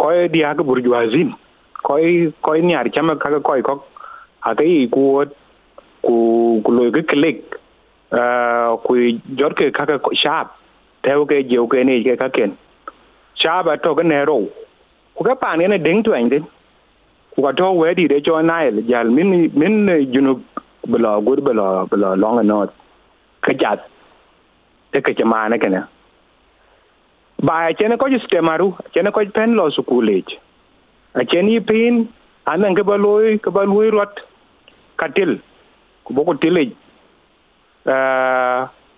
[0.01, 1.44] ko dia ga burjuazin
[1.89, 3.81] koi koi ni ar chama ka koi kok
[4.49, 5.05] a i ku
[6.07, 6.17] ku
[6.65, 7.39] ku lo ga click
[8.85, 8.93] ku
[9.41, 10.53] jor ke kaka sharp
[11.05, 12.57] theo ke jiu ke ni ke ka ken
[13.45, 14.37] sharp to ke ne ro
[15.17, 16.45] ku ka pan ne ding twen din
[17.37, 19.75] ku ka to we di de cho nile jal min min
[20.13, 20.37] junu
[20.95, 22.73] bla gur bla bla long not
[23.49, 23.91] ka jat
[24.93, 25.85] te ke chama ne kana
[27.51, 30.44] ba chene ko sistemaru chene ko pen lo su a
[31.23, 32.07] cheni pin
[32.47, 34.15] ana ke ba loy ke ba loy rot
[34.99, 35.39] katil
[36.05, 36.71] ku boko tilej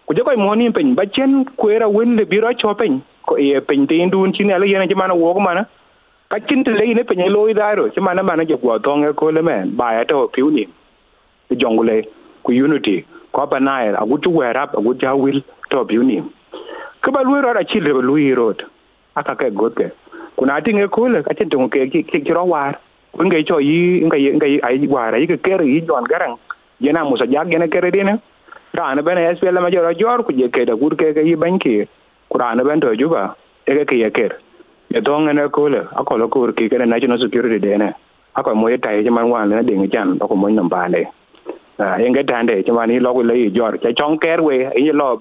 [0.07, 3.37] ku je koy moni pen ba chen ku era wen le biro cho pen ko
[3.37, 5.67] e pen te dun chin ale yena jama na wo ko mana
[6.31, 9.05] ka chin tile le ne pen lo da ro jama na mana je ko tong
[9.15, 10.65] ko le men ba ya to piu ni
[11.61, 11.97] jongule
[12.45, 12.97] ku unity
[13.33, 15.39] ko ba na a gu tu wera ba gu ja wil
[15.71, 16.17] to piu ni
[17.03, 18.55] ke ba lu ro da chi le lu yi ro
[19.17, 19.87] aka ke got ke
[20.37, 22.79] kuna atinge kule ka chen tung ke ke war.
[23.17, 25.15] Kun ke cho yi ngai ngai ai war.
[25.15, 26.37] Ai ke ker yi jon garang.
[26.81, 28.21] Yena musa jag yena ker dine.
[28.75, 31.59] Rana bena SPL ma jora jor ku je ke da gur ke ke yi ban
[31.59, 31.89] ke
[32.31, 33.35] kurana ben to juba.
[33.67, 34.33] E ke ke ker.
[34.91, 35.89] Ya dong ne kule.
[35.97, 37.95] Akolo kur ke ke national security dene
[38.37, 40.19] akoy moye tayi man wan na dinga chan.
[40.19, 41.05] Ko moy namba ne
[41.79, 45.17] inga dande ci mani logo lay jor ca chong ker we inga lo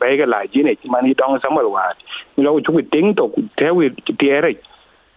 [0.00, 1.92] be ga la jine ci mani dong samal wa
[2.36, 4.56] ni logo chu ting to tewi tiere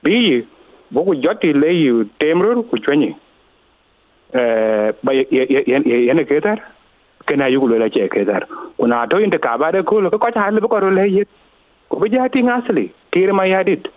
[0.03, 0.43] bi
[0.91, 1.87] bo ko joti lay
[2.19, 3.15] temru ku chweni
[4.33, 6.59] eh ba yana ketar
[7.25, 8.43] kana yugo la ce ketar
[8.77, 11.29] kuna to inda ka ba da ko ko ta halu ko le yit
[11.89, 13.87] ko bi jati ngasli tir ma yadit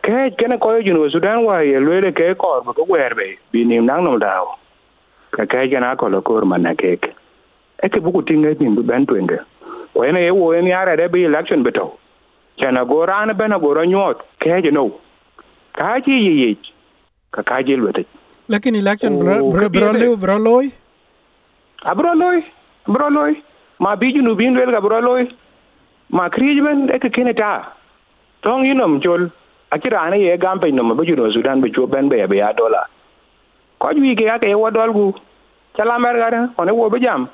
[0.00, 4.04] ke kana ko yuno sudan wa ye le ke ko ko werbe bi nim nang
[4.04, 4.56] no dawo
[5.36, 7.10] kakeja na kolo kor mana keke.
[7.82, 9.38] Eke buku tinga tin bu ben twenge
[9.92, 11.98] ko ye wo en yara de bi election beto.
[12.58, 14.92] Kana goran bena goro nyot keje no
[15.74, 16.58] kaji yi
[17.32, 18.04] ka kaji lwete.
[18.48, 20.66] Lakini election bro oh, bro lew bro loy
[21.84, 22.40] abro loy
[22.86, 23.32] bro loy
[23.80, 25.28] ma biju nu bin wel ga bro loy
[26.10, 27.72] ma krij ben eke keneta
[28.42, 29.30] tong yinom chol.
[29.72, 32.86] Akira ane ye gampe no ma biju no sudan be chu ben be ya dola.
[33.78, 35.12] Ko ju ke wo dol gu
[35.76, 37.28] chala mer ga one wo be jam.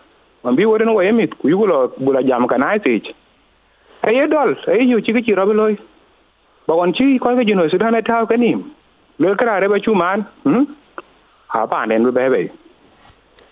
[0.44, 3.08] Ma bi wo den wo yemit ku yugo bula jam kana sich
[4.08, 5.74] e ye dol e yu chi ki ro loy
[6.66, 8.60] ba won chi ko ga juno sudan ta ka nim.
[9.18, 10.64] Le kra re ba chu man hm
[11.52, 12.42] ha pa den be be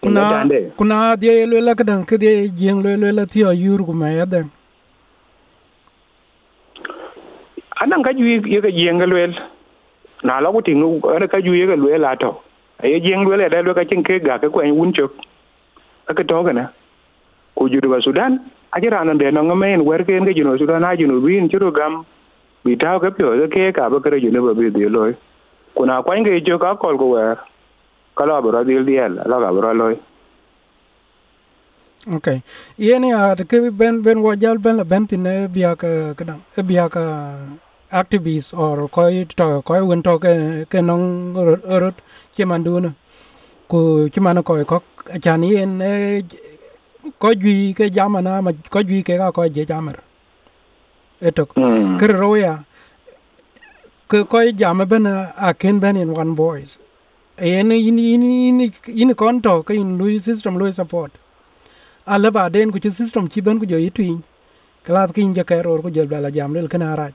[0.00, 0.46] kuna
[0.78, 4.08] kuna dia lo la kadan ke dia jeng lo lo la thio yur ku ma
[4.14, 4.46] yadan
[7.82, 9.16] anan ka juyi ye ka jeng lo
[10.22, 11.00] na la ku tingu
[11.32, 12.30] ka juyi ka lo la to
[12.82, 15.12] ye jeng lo da lo ka cin ke ga ka ko en wun chok
[16.08, 16.70] aka to na
[17.56, 18.38] ku juru ba sudan
[18.72, 22.04] ajira nan de no ngamen wer ke nge juno sudan a juno bin churu gam.
[22.64, 25.12] Bi ta ka pyo ke ka ba kare juno ba bi di lo
[25.74, 27.38] kuna kwa nge jo ka kol go wer
[28.18, 29.94] kala bro dil diel la ga bro loy
[32.16, 32.38] okay
[32.86, 36.40] yene a ke ben ben wo jal ben la ben tin e biya ka kadang
[36.42, 37.04] e eh, biya ka
[37.92, 41.34] activists or ko to ko won to ke ke non
[41.82, 41.94] rot
[42.36, 42.94] che man du no
[43.68, 44.82] ku che man ko ko
[45.22, 45.80] chan yen
[47.18, 49.98] ko ju ke jamana ma ko ju ke ga ko je jamar
[51.22, 51.46] eto
[51.98, 52.64] ke roya
[54.08, 56.78] ke ko jama ben a ken ben in one voice.
[57.40, 61.12] Yen in in in in konto ke in lui system lui support.
[62.06, 64.22] Ala ba den ku system chi ben ku jo itwin
[64.84, 67.14] kala kin je ke ro ku jo bala jam lel kana raj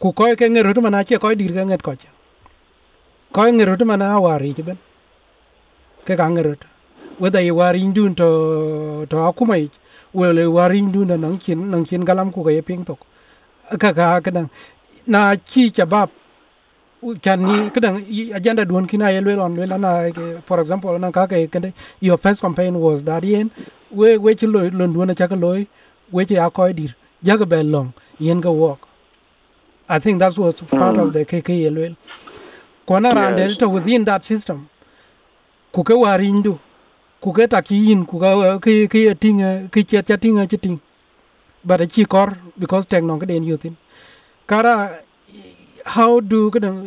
[0.00, 2.08] ku koy ke ngero to mana che koy dir ke nget ko koy
[3.32, 4.78] ko ngero to mana wari che ben.
[6.06, 6.68] Ke ka ngero to
[7.18, 9.70] whether you wari ndun to to akuma akumai
[10.14, 13.00] wele wari ndun nang chin nang chin galam ku ke ping tok.
[13.78, 14.30] Ka ka ka
[15.06, 16.10] na chi cha bab
[17.22, 17.98] can ni kadang
[18.34, 20.10] agenda duon kina ye lwel on lwel na
[20.46, 23.50] for example, na ka ke kende, your first campaign was that yen,
[23.90, 25.66] we we chi lo lon duon cha ka loy
[26.12, 26.96] we chi akoy dir.
[27.24, 28.89] Jaga be long, yen ga walk
[29.96, 31.02] i think that was part mm.
[31.02, 31.94] of the kk ye lwel
[32.90, 33.58] kona rande yes.
[33.58, 34.66] to within that system.
[35.72, 36.58] Ku ke wari ndu
[37.22, 38.30] ku ke ta ki yin ku ga
[38.64, 39.38] ki ki ting
[39.70, 40.80] ki chet cha ting cha ting
[41.64, 43.76] but chi kor because tek non ka den yutin
[44.46, 44.74] kara
[45.84, 46.78] how do cái đằng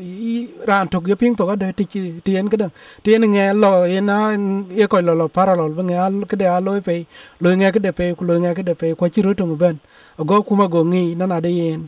[0.67, 2.69] ran thuộc cái ping to cái đấy thì tiền cái đằng
[3.03, 4.37] tiền nghe lo na
[4.77, 7.03] ye coi lo lo parallel với nghe cái đấy lôi về
[7.39, 9.75] lôi nghe cái đấy về lôi nghe cái đấy về qua chỉ rồi tung bên
[10.17, 11.87] go kuma go ngi na na đấy yên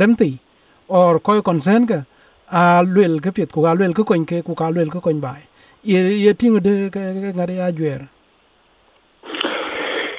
[0.00, 0.38] remti,
[0.88, 1.98] or coi concern cái
[2.50, 5.20] a lwel cái việc của a lwel cái coin cái của a lwel cái coin
[5.20, 5.40] bài
[5.84, 8.00] ye ye ting de cái cái ngari a juer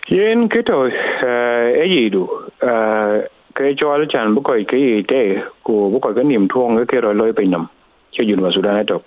[0.10, 2.28] yen kito eh, e yidu
[2.62, 3.24] eh,
[3.56, 4.78] ke chol chan bu koy ke
[5.08, 5.22] te
[5.64, 7.68] ko bu koy ke nim thuong ke ro loy pe nam
[8.12, 9.02] che jun wa sudan e to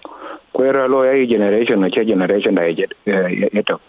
[0.52, 3.80] ko ro loy ai generation na che generation dai jet eh, e, e eto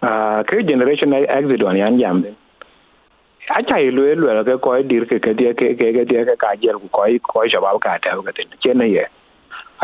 [0.00, 2.22] a ah, ke generation này exit wan yan jam
[3.48, 6.34] acha ilwe chai loy ke koy dir ke ke dia ke ke ke dia ke
[6.36, 9.04] ka jel ko koy koy shabab ka ta ke tin chen ye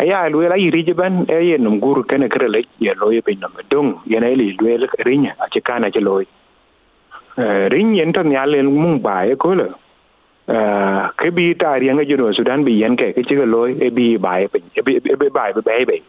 [0.02, 3.10] aya ilwe la yiri ban e ye num gur ke ne kre le ye lo
[3.10, 6.26] ye pe num dung ye ne li le rinya a che kana che loy
[7.74, 9.68] rinya yen to nyalen mung ba e ko le
[11.22, 14.16] ke bi ta ri nga juno sudan bi yen ke cái chữ lo e bi
[14.16, 16.02] bài e bi e bi ba bài be be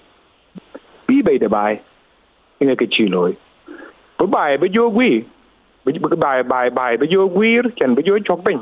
[1.07, 3.33] bi be de ba bài ke chi lo lối
[4.17, 5.21] ba bài bu jo gwi
[6.17, 8.57] bài bài bài bu jo gui chen bu jo chok pin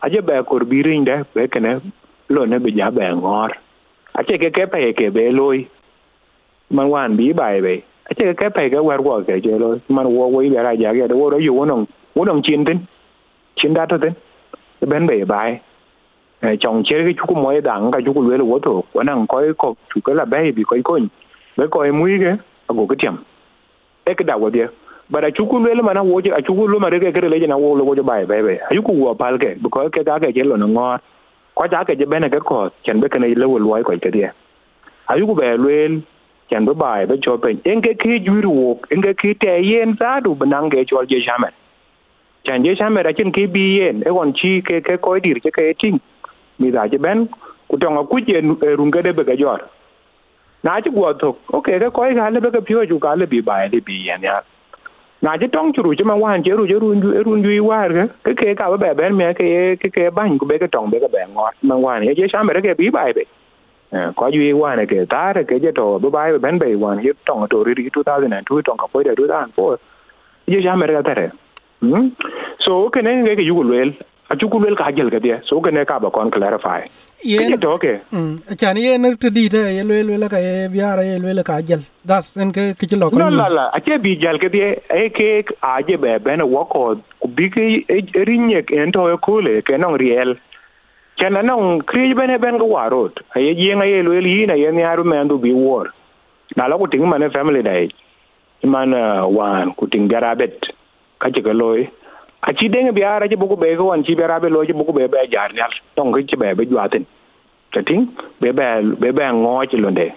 [0.00, 1.74] aje be kor bi ring de be này
[2.28, 3.50] lo ne bi ja be ngor
[4.12, 5.64] aje cái ke pe ke be lối
[6.70, 7.76] man wan bi bài be
[8.16, 10.92] cái cái phải cái war wo cái chơi lối man wo wo bi ra ja
[10.92, 12.78] ke do wo yo wonong wonong chin tin
[13.56, 14.12] chin da to tin
[14.86, 15.60] bên bề bài.
[16.60, 19.52] Chồng chế cái chú mới đảng, cái chú lưỡi là vô thủ quá năng coi
[19.58, 21.00] có cái là bé bị coi coi.
[21.56, 23.14] Bé coi mũi cái à cái tiệm
[24.04, 24.50] cái cái đầu
[25.10, 27.74] but a chuku lele mana wo a chuku lo mare ke kere le na wo
[27.74, 30.42] lo wo bai bai bai ayu ku wo pal ke ko ke ga ke je
[30.42, 30.98] lo ngo
[31.54, 33.98] ko ja ke je bene ke ko chen be ke ne le wo lo ko
[33.98, 34.32] ke dia
[35.08, 36.00] ayu ku be lel
[36.50, 39.56] chen be bai be cho pen en ke ki ju ru en ke ki te
[39.70, 41.54] yen za du benang ke cho je jamet
[42.44, 45.40] chen je chame ra chen ke bi yen e won chi ke ke ko dir
[45.40, 45.98] ke ke ting.
[46.58, 47.26] Mi da je ben,
[47.68, 48.40] ku tong ku je
[48.78, 49.58] run ke de be ga jor
[50.62, 53.26] na ji wo to okay ke ko ga le be ke pyo ju ga le
[53.26, 54.40] bi bai le bi yen ya
[55.22, 57.88] na je tong churu je ma wan je ru je run ju run ju wa
[57.88, 60.90] ke ke ke ka be ben me ke ke ke ban ku be ke tong
[60.90, 63.24] be ke be ngot ma wan ye je chame ke bi bai be
[64.16, 66.98] ko ju qua này, kể ta re ke je to bu bai ben be wan
[67.04, 69.76] ye tong to ri 2002 tong ka cái đời 2004
[70.46, 71.28] ye cha mẹ ra thế
[71.80, 72.08] hmm?
[72.58, 73.88] so ke ne ke ju lel
[74.30, 76.80] a chuku lwel ka jel ke dia so kene ka ba kon clarify.
[77.30, 77.94] Yen to ke.
[78.12, 81.60] Mm chan yen te di te ye lwel lwel ka ye biara ye lwel ka
[81.70, 81.82] jel.
[82.04, 84.68] Das en ke ke lo ko no la la a che bi jel ke dia
[85.02, 85.28] e ke
[85.72, 86.84] a je be ben wo ko
[87.20, 87.66] ku bi ke
[88.30, 90.36] rinye en to ko le ke non riel.
[91.18, 94.54] Chan na non kri ben go warot a ye yen a ye lwel yi na
[94.54, 95.86] ye ni aru men du bi wor.
[96.56, 97.88] Na la ku ting mane family dai.
[98.62, 98.92] Man
[99.34, 100.70] wan ku ting garabet
[101.18, 101.88] ka ci ga loy
[102.42, 104.72] a ci denge bi ara ci bugu be ko wan ci be rabe loy ci
[104.72, 105.70] bugu be be e jar nyal.
[105.94, 107.04] Tong ci be be jwatin.
[107.72, 108.08] Ta ting
[108.40, 110.12] e eh, eh, be be be be ngo ci londe.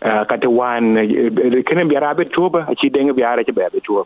[0.00, 0.94] Ka te wan
[1.66, 4.04] kene bi arabe tuba a ci denge bi ara ci be be tuba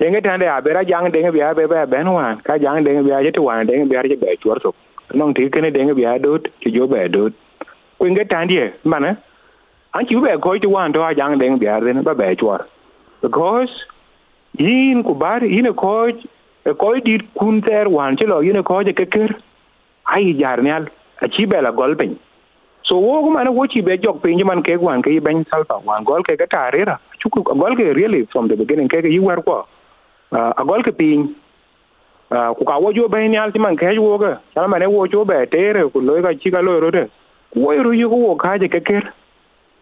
[0.00, 2.40] denge tande a be ra jang denge bi ara be be ben wan.
[2.42, 4.74] Ka jang denge bi ara ci wan denge bi ara ci be tuor so.
[5.14, 7.32] Nong ti kene denge bi ara dot ci jo be dot.
[7.98, 9.16] Ku nge tande mana?
[9.94, 12.64] An ci be ko ci wan to a jang denge bi ara ba be tuor
[13.22, 13.70] because,
[14.58, 16.10] yin ku bar, yin e ko
[16.74, 19.36] ko dit kun ter wan che lo yene koje keker.
[20.06, 20.86] Ai jar nyal
[21.20, 22.16] a chi bela gol pin
[22.82, 25.78] so wo ko man wo chi be jok pin man ke wan ke ben salpa
[25.84, 26.98] wan gol ke ga tarira.
[27.18, 29.66] Chu gol ke really from the beginning ke yi war ko
[30.32, 31.34] a gol ke pin
[32.30, 35.24] ku ka wo jo ben nyal ti man ke wo ga sala mane wo jo
[35.24, 37.08] be tere ku lo ga chi ga lo ro de
[37.56, 39.12] wo ru yu wo ka je ke ker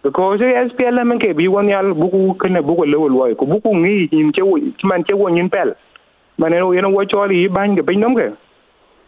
[0.04, 4.32] SPL SPLM ke bi won yal buku kene buku lewol wo ko buku ngi nim
[4.32, 5.72] che wo man che wo nyin pel
[6.38, 8.26] mane wo yeno wo cho li ban ke pin nom ke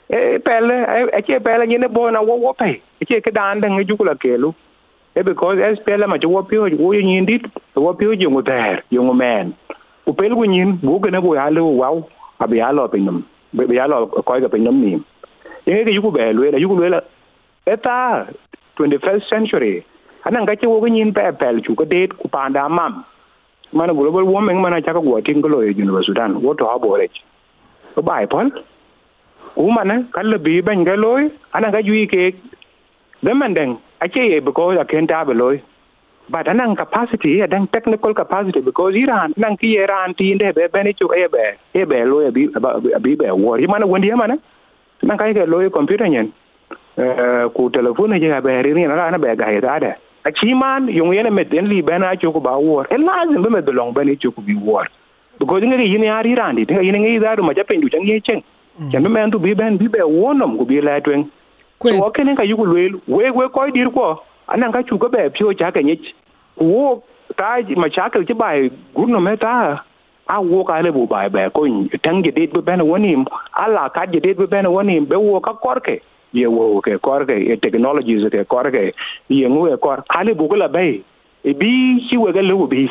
[0.08, 0.70] e pel
[1.18, 3.84] e che pel nyin bo na wo wo pe e che ke dan de ngi
[3.88, 4.52] ju la ke lu
[5.16, 7.42] e because SPLM ma wo pio wo nyin dit
[7.74, 9.52] wo pio dùng ngo thề, dùng ngo men
[10.06, 12.02] u pel ku nyin bu ke ne bo ya lu wow
[12.38, 14.92] abi ya lo pin nom be ya lo ko ga cái nom ni
[15.66, 17.00] ye ke yu ku be lu la yu ku lu la
[17.66, 18.26] eta
[18.78, 19.82] 21st century.
[20.24, 23.04] Anan ga che wo nyin pe pel chu ko det ku panda mam
[23.72, 26.42] mana global warming, mana chaka go tin e ko loye junu sudan.
[26.42, 27.08] Wo to abo re
[27.94, 28.50] ko bai pol.
[29.54, 32.34] Ku mana kala bi ban ga loy, ana ga yui ke
[33.22, 35.62] demen den ache ye because aken ta be loy.
[36.28, 40.66] But anan capacity ya dan technical capacity because iran nan ki iran, ti inde be
[40.72, 42.48] be ni chu e be e be loy bi
[43.02, 44.36] bi be wo mana wondi mana?
[45.02, 46.32] Nan kai ke loy computer nyen.
[46.96, 49.92] Eh, ku telefone je ga be ri ni na na be ga ida da
[50.26, 53.42] a ci man yung yene met den li bena cho ko ba war e lazim
[53.42, 54.86] be med long bene cho ko bi war.
[55.38, 58.42] Because ngi yini ari randi tinga yini ngi da ma japen du changi chen
[58.90, 61.30] chan be men tu bi ben bi be wonom ko bi la twen
[61.82, 65.30] so kene ka yugo lwel we we ko dir ko anan ka chu ko be
[65.30, 66.10] pyo cha ka nyich
[66.58, 67.02] wo
[67.36, 69.84] ta ma cha ka bai gurno me ta
[70.26, 71.68] a wo ka le bu bai be ko
[72.02, 76.00] tangi dit be ben wonim ala ka dit be ben wonim be wo ka korke
[76.40, 78.82] ye wo ke kor ke e technologies ke korke
[79.38, 80.92] ye ngu e kor ale bu la bay
[81.50, 81.72] e bi
[82.08, 82.84] chi we ga lu bi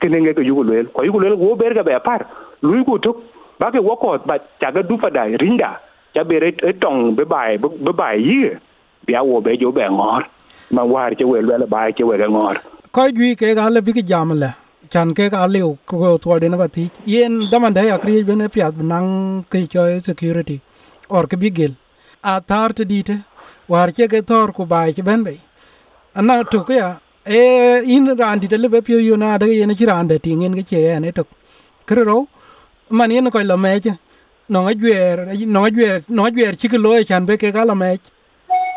[0.00, 2.20] kenenge ke yugo lu ko yugo lu wo ber ga par
[2.62, 3.16] lu ku tok
[3.60, 5.70] ba ke wo ko ba ga du fa da rinda.
[6.14, 6.36] Cha be
[6.70, 8.40] e tong be bay be bay yi
[9.06, 10.22] bia wo be jo be ngor
[10.70, 12.56] ma war che we lu la che we ngor
[12.92, 14.50] ko yu ke ga le bi ki jam le.
[14.92, 18.22] Chan ke ga le ko to de na ba ti yen daman da ya kri
[18.28, 19.08] be ne pya nang
[19.50, 20.60] ke cho security.
[21.10, 21.72] Or ke bi gel
[22.32, 23.16] a tar te dite
[23.68, 25.34] war che ke tor ku bai ke ben be
[26.16, 26.90] ana to ke ya
[27.38, 27.40] e
[27.96, 30.98] in randi te lebe pio yo na de yen chi rande ti ngin ke che
[31.04, 31.26] ne to
[31.92, 32.18] kro
[32.90, 33.92] man yen ko lo meje
[34.48, 35.16] no ga ngajwer
[35.54, 38.08] no ga ngajwer no ga ngajwer chi ke lo chan be ke ga lo meje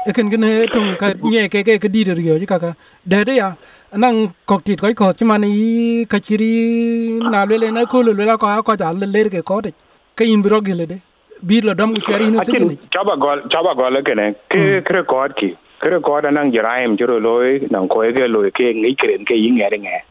[0.07, 2.75] e ken ken to ka nye ke ke ke di de yo ka ka
[3.15, 3.49] de de ya
[4.03, 6.53] nang kok tit ko ko chi man i ka chiri
[7.33, 9.71] na le le na ko le la ko ko ja le le ke ko de
[10.15, 10.97] ke in bro gele de
[11.41, 15.03] bir lo dam ku ni se ni chaba gol chaba gol ke ne ke kre
[15.13, 15.49] kod ki
[15.85, 19.59] kre kod nang jiraim juro loy nang ko ge loy ke ngi kren ke yin
[19.69, 20.01] ere nge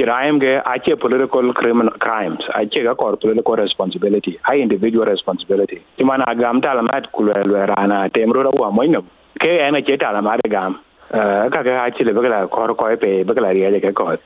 [0.00, 2.44] jiraim ge ache political criminal crimes.
[2.54, 4.38] Ache ga kor political responsibility.
[4.42, 5.82] High individual responsibility.
[5.98, 9.04] Timana agam talamat kulwe rana temro wa moinam
[9.38, 10.78] ke ena che talamat gam.
[11.12, 14.18] Ka ga ache le bagala kor ko pe bagala riya ke kod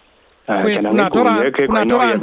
[0.49, 2.15] na tora na tora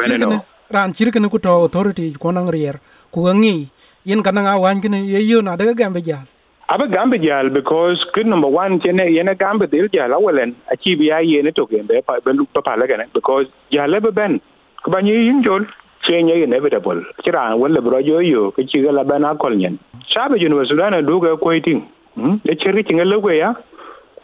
[0.72, 2.80] ran chirkene ku to authority ko nang rier
[3.12, 3.68] ku ngi
[4.06, 6.26] yin kana nga wan kini ye yu na daga gambe jal
[6.70, 11.12] abe gambe jal because kid number 1 chene yene gambe dil jal awelen achi bi
[11.12, 14.40] ya yene to gambe pa ben pa pala gane because jale be ben.
[14.84, 15.64] Ko ba nyi yin jol
[16.06, 17.04] chenye inevitable.
[17.24, 19.78] Kira wala bro yo yo ke chi gala bana kol nyen
[20.14, 21.80] sabe junu sudana duga ko itin
[22.46, 23.54] de cheri tinga lewe ya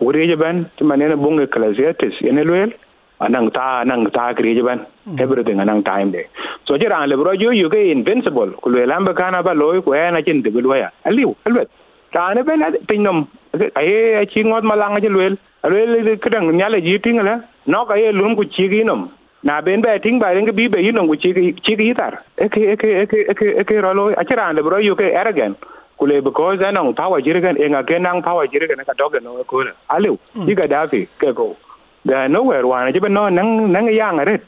[0.01, 2.71] wuri je ben manene bunga classiatis yene loyel
[3.19, 4.79] anang ta anang ta kri je ban.
[5.19, 6.23] Everything anang time de
[6.65, 8.51] so je ran le bro yo yo ke invincible.
[8.61, 10.89] Ku le lambe kana ba loy ku na chin de lo ya.
[11.05, 11.69] Aliu alwet.
[12.13, 13.27] Ta ne ben pinom
[13.75, 17.95] ai ai chi ngot malang je lwel lwel kedang nyale ji ting la no ka
[17.95, 19.09] ye lum ku chi gi nom.
[19.43, 21.33] Na ben be ting ba nge bi be yinom ku chi
[21.65, 22.13] chi gi tar.
[22.37, 24.55] E ke e ke e ke e ke e ke ro lo a chi ran
[24.55, 25.57] le bro yo ke arrogant.
[25.99, 30.17] Kule because anang power jirgan enga ke nang power jirgan ka dogen no ko aliu
[30.45, 31.57] ji ga dafi ke ko
[32.05, 34.43] da nowhere wana jibe no nang nang yang ret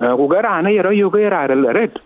[0.00, 1.98] ku ga rana yero yu ga ra ret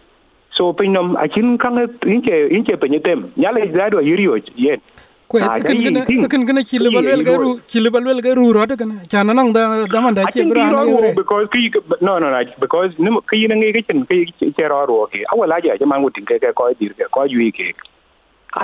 [0.53, 1.77] so pinom achin kang
[2.15, 4.81] inche inche penyetem nyale zado yirio yen
[5.29, 8.95] ko kan gana kan gana chile balwel ga ru chile balwel ga ru rot kana
[9.15, 12.41] chana nang da da man da che bra na yore because ki no no no
[12.61, 16.25] because nim ki nang ge chen ki che ro ro ki awala ja man wutin
[16.31, 17.69] ke ko dir ke ko yu ke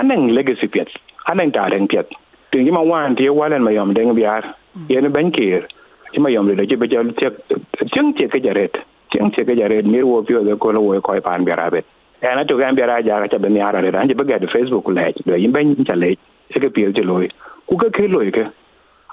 [0.01, 0.89] anang legacy pet
[1.27, 2.17] anang ta reng pet
[2.51, 4.41] tin ma wan tie walen ma yom deng biar
[4.89, 5.67] yen ban kir
[6.13, 7.33] chima yom le ci be jal tek
[7.93, 8.77] ceng ke jaret
[9.11, 11.85] ceng ce ke jaret mir wo pio de ko lo wo ko pan biara bet
[12.21, 14.47] e ana to gam biara ja ka be mi ara re anje be ga de
[14.47, 16.15] facebook le be yin ben cha le
[16.53, 17.27] ce ke pio ce loy
[17.67, 18.45] ku ke ke loy ke,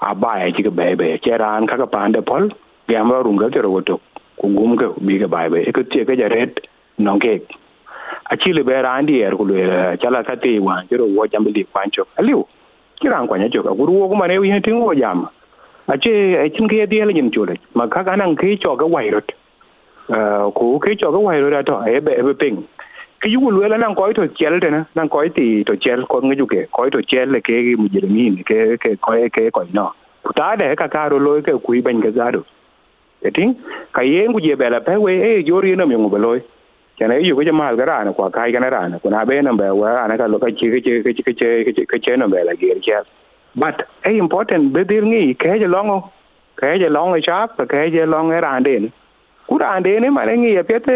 [0.01, 2.47] a ba ya ci ke be be ce ran ka ka pan de pol
[2.87, 3.99] gam ro runga ke ro to
[4.37, 6.61] ku gum ke, bi ke ba be e ke ce ke jaret
[6.99, 7.41] non ke.
[8.31, 11.05] A ci le be ran di er ku le chala ka te wa ci ro
[11.17, 12.45] wo jam li kwancho aliu
[13.01, 13.65] kiran kwanya chok.
[13.65, 15.27] A guru wo kuma ne yin tin wo jam.
[15.87, 17.57] Ache chin ke dia le nyim chule.
[17.73, 19.31] Ma ka ka nang ke cho ga wai rot.
[20.53, 22.63] Ko ke cho ga wai rot to e be be ping.
[23.21, 26.37] Ke yugu lwela nan koy to chel tena nan koy ti to chel ko ngi
[26.37, 29.91] juke koy to chel ke mu jirmin ke ke koy ke koy no.
[30.35, 32.43] Ta de ka karo loy ke kui ban ga zado
[33.23, 33.55] eting
[33.93, 36.39] ka yen ku je bela pe we e yori no mi ngu beloy
[36.97, 39.89] kana yu ko jamal ga rana kwa kai kana rana kuna be nan ba wa
[40.03, 42.55] ana ka lo ka chi ke che ke che ke che ke che no bela
[42.55, 43.05] ge chel
[43.55, 46.11] but e important bedir ngi ke je longo
[46.57, 48.91] ke je longo chap ke je longo ran den
[49.47, 50.95] kura ande ne mane ngi ye pete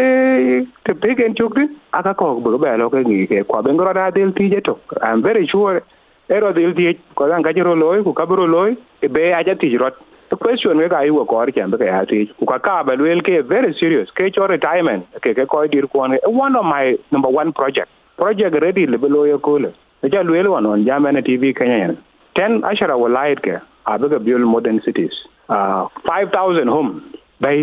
[0.84, 4.32] te pegen chukri aka ko bu ba lo ke ngi ke kwa ben gora del
[4.32, 5.82] ti je to i'm very sure.
[6.28, 9.76] Ero del ti ko dan ga jiro loy ku kabro loy e be aja ti
[9.76, 9.94] rot
[10.30, 12.96] the question we ga yu ko ar kan ke ya ti ku ka ka ba
[12.98, 14.10] wel ke very serious.
[14.10, 17.88] Ke cho retirement ke ke ko dir ko one of my number one project.
[18.16, 19.72] Project ready le lo ye ko le
[20.14, 21.94] ja lwel wan on jamana tv kenya.
[22.38, 23.54] 10 ashara walayit ke
[23.94, 25.14] abiga build modern cities
[25.56, 27.02] uh 5000 homes
[27.44, 27.56] by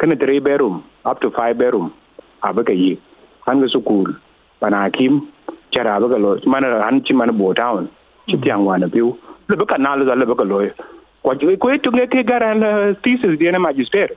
[0.00, 0.76] kana three bedroom
[1.10, 1.88] up to five bedroom
[2.50, 2.92] abaga yi
[3.52, 4.10] an ga sukul
[4.62, 5.16] bana kim
[5.76, 7.88] cara abaga lo mana an ci mana bo town
[8.28, 9.10] ci tiang wana piu
[9.48, 10.60] le baka na lo le baka lo
[11.26, 12.62] ko ko to nge ke garan
[13.04, 14.08] thesis di na magister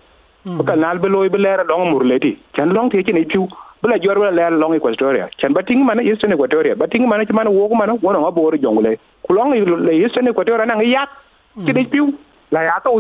[0.60, 3.48] baka na be lo be lera long murleti chan long te ci ne piu
[3.82, 5.30] bula jor bula lera long equatoria.
[5.38, 6.76] Chan bating mana eastern equatoria.
[6.78, 9.54] Bating mana ci mana mana wono ngabore jongle kulong
[9.86, 9.94] le.
[9.94, 11.10] Eastern equatoria na yak
[11.66, 12.14] ci piu.
[12.52, 13.00] La ya to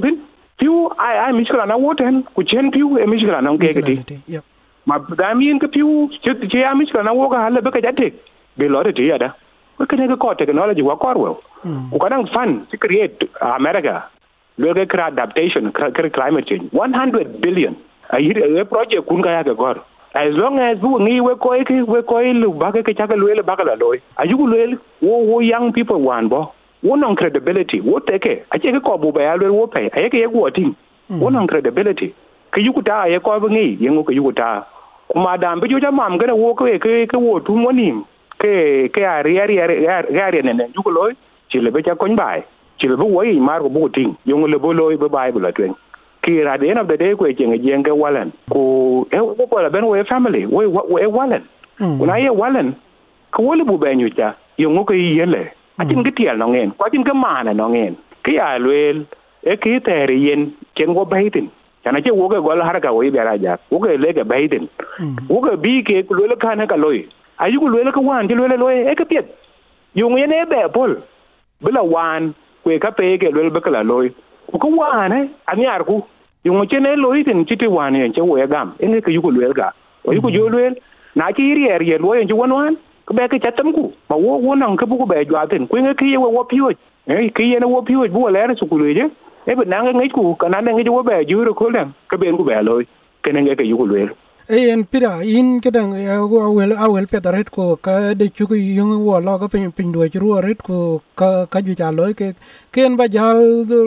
[0.58, 2.24] piu ai ai miskala na woten.
[2.36, 4.40] Ku chen piu e miskala na ngeke ti.
[4.86, 8.14] ma da min ka piu che ya miskala na woga hala beka jate.
[8.58, 9.34] Be lo ti ya da
[9.78, 11.38] ko kene ko technology wa korwo
[11.92, 14.04] ku kadang fun to create america.
[14.58, 16.70] Lo ga kra adaptation climate change.
[16.72, 17.76] 100 billion.
[18.12, 19.78] A a project kun ka ya ga gor
[20.14, 23.16] as long as bu ngi we ko ke we ko lu ba ke ke chaka
[23.16, 24.58] le ba loy a ju lo
[25.02, 26.52] wo wo young people wan bo.
[26.84, 29.90] Wonong credibility wo teke ache ke ko bu ba ya wo pe.
[29.94, 30.76] Aye ke wo tin
[31.10, 32.14] wonong credibility.
[32.52, 34.66] Ke yuku ta ye ko ngi yengo ke yuku ta.
[35.08, 38.04] Kuma da mbi ja mam ke wo ke ke ke wo tu monim
[38.40, 40.54] ke ke ari ri ari ri ne.
[40.54, 41.14] Ne yuku loy
[41.50, 42.44] chile be cha kon bai.
[42.80, 45.40] Chile bu wo yi mar ko bu tin yengo le bo loy bu bai bu
[45.40, 45.76] la twen
[46.24, 49.88] ki at the end of the day ko jenge ke walen ku e ko ben
[49.88, 51.44] we family we we e walan
[51.78, 52.76] kuna ye walen
[53.32, 54.10] ko wole bu be nyu
[54.58, 55.52] yo ngo ke yele.
[55.80, 59.06] Acin ke tiel no ngen ko acin ke mana no ngen ke ya lwel
[59.44, 61.48] e ke tere yen chen go baitin
[61.84, 64.68] kana che wo ke gol har ka wo ibera ja wo ke le ke baitin
[65.30, 67.08] wo ke bi ke lwel ka na ka loy.
[67.40, 69.26] Ayu ku lwel ka wan ti lwel loy e ke piet.
[69.96, 70.96] Yo e be pol.
[71.64, 74.12] Bila wan kwe ka pe ke lwel be ka loy
[74.52, 76.04] ko ko wan e ani ar ku
[76.44, 78.74] yung chen e loy tin chiti wan yen che ya gam.
[78.80, 79.74] En ke yu ko lwel ka
[80.06, 80.76] o yu ko jo lwel
[81.16, 83.94] na chi ri er ye lo yen ju wan wan ko be ke chatam ku.
[84.10, 86.44] Ma wo wo nan ke bu ko be jwa tin ku nge ke ye wo
[86.44, 86.72] piwo
[87.08, 89.06] e ke ye na wo piwo bu le na su ku le je.
[89.48, 92.18] E be nan nge ku ka nan nge wo be ju ro ko lan ke
[92.18, 92.82] be ku be lo
[93.24, 94.10] ke ne nge ke yu ku le e
[94.50, 99.40] en pira in kedang awel awel petaret ko ka de chu ko yung wo lo
[99.40, 102.36] ka pin pin do chu ret ko ka ka ju ja lo ke
[102.72, 103.40] ken ba jal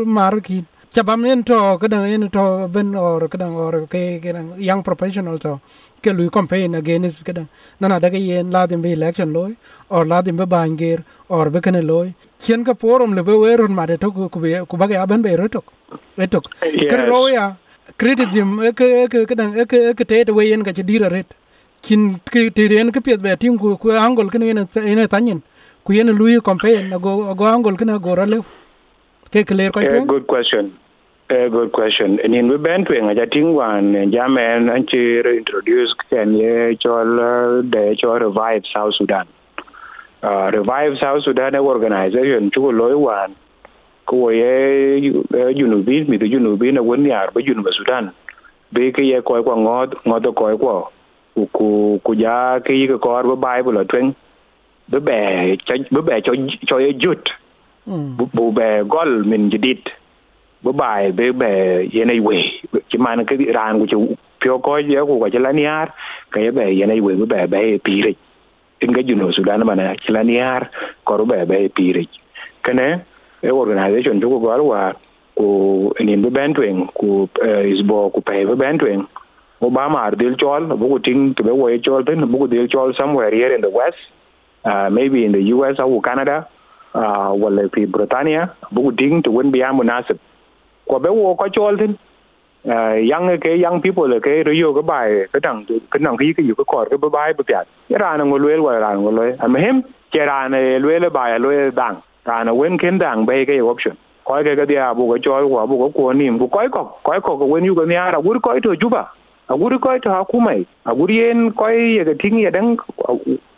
[0.07, 4.82] mar ki chabam en to kadang en to ben or kadang or ke kadang young
[4.82, 5.61] professional to
[6.02, 7.48] ke lui campaign against kadang
[7.80, 9.55] nana daga yen la dim election loy
[9.90, 13.70] or la dim be banger or be kan loy kien ka forum le be weron
[13.70, 15.64] ma de to ku ku ba ga ben be rotok
[16.18, 16.46] etok
[16.88, 17.55] ke lo ya
[17.97, 21.26] criticism ke ke kadang ke ke te we yen ka dira ret
[21.82, 25.43] kin ke te ren ke pet be tim ku ku angol ken en en tanyin
[25.85, 28.41] ku yen lui campaign go go angol ken go ra le
[29.30, 30.72] ke clear ko good question.
[31.30, 32.20] A good question.
[32.22, 37.97] And in Wiban Twing, I think one German and she introduced can ye chol de
[37.97, 39.26] chol revive South Sudan.
[40.22, 43.35] Uh, revive South Sudan organization chu loy one
[44.07, 45.00] ko ye
[45.55, 48.12] junubin mi to junubin na won yar ba junub Sudan.
[48.72, 50.90] Be ke ye ko ko ngod ngod ko ko
[51.52, 54.14] ku ku ja ke ye ko ba Bible twing.
[54.90, 55.59] Be be
[55.90, 56.32] be be cho
[56.66, 57.28] cho ye jut.
[57.86, 59.88] Bu be gol min jidit.
[60.64, 64.09] bữa bài bê bè yên ai quỷ chỉ mà cái ràn của chú
[64.44, 65.88] phiêu coi giờ của cái là niar
[66.30, 68.18] cái bè yên ai quỷ bữa bè bè pi rịch
[68.78, 69.61] in cái juno sudan
[70.00, 70.62] chỉ là niar
[71.05, 72.09] có bè bè pi rịch
[72.62, 72.98] cái này cái
[73.45, 74.92] Eh, organization chú có wa
[75.36, 79.05] ku nin bê ben twing ku eh, isbo ku pay bê ben twing
[79.61, 82.47] ba ar dil chol bu ku ting to be way e chol tin bu ku
[82.47, 83.97] dil chol somewhere here in the west
[84.64, 86.47] uh, maybe in the US or Canada
[86.95, 90.18] uh, wala fi Britannia bu ku ting to win biya munasib
[90.86, 91.99] kwa be wo ko chol tin
[92.72, 96.47] uh, young ke young people ke riyo ke bai ke đằng ke nang cái cái
[96.47, 99.55] cái cor cái bài bự tiệt cái ra ngol wel wa ra ngol lùi am
[99.55, 99.80] him
[100.11, 103.97] ke ra này lùi là bài lùi đằng ra wen ken dang bay ke option.
[104.25, 106.97] Koy ke ga dia bu ga chol wa bu ga ko niệm bu koy ko
[107.05, 109.09] koy ko cái wen yu ga ni ara bu koy to juba
[109.49, 112.77] a guri koy to hakumai a guri yen koy ye ga ting tingi dan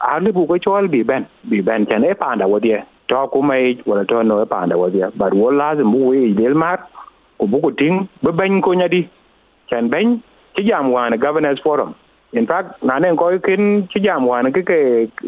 [0.00, 3.78] a le bu ga chol bi ben bi ben chan e panda wodie to hakumai
[3.86, 6.78] wala to no e panda wodie bar wo lazim bu we del mar
[7.38, 9.06] ko bu ko ting be ben ko nyadi
[9.70, 10.20] chan ben
[10.56, 11.94] ci jam wana governance forum
[12.36, 14.78] in fact, na ne ko kin ci jam wan ke ke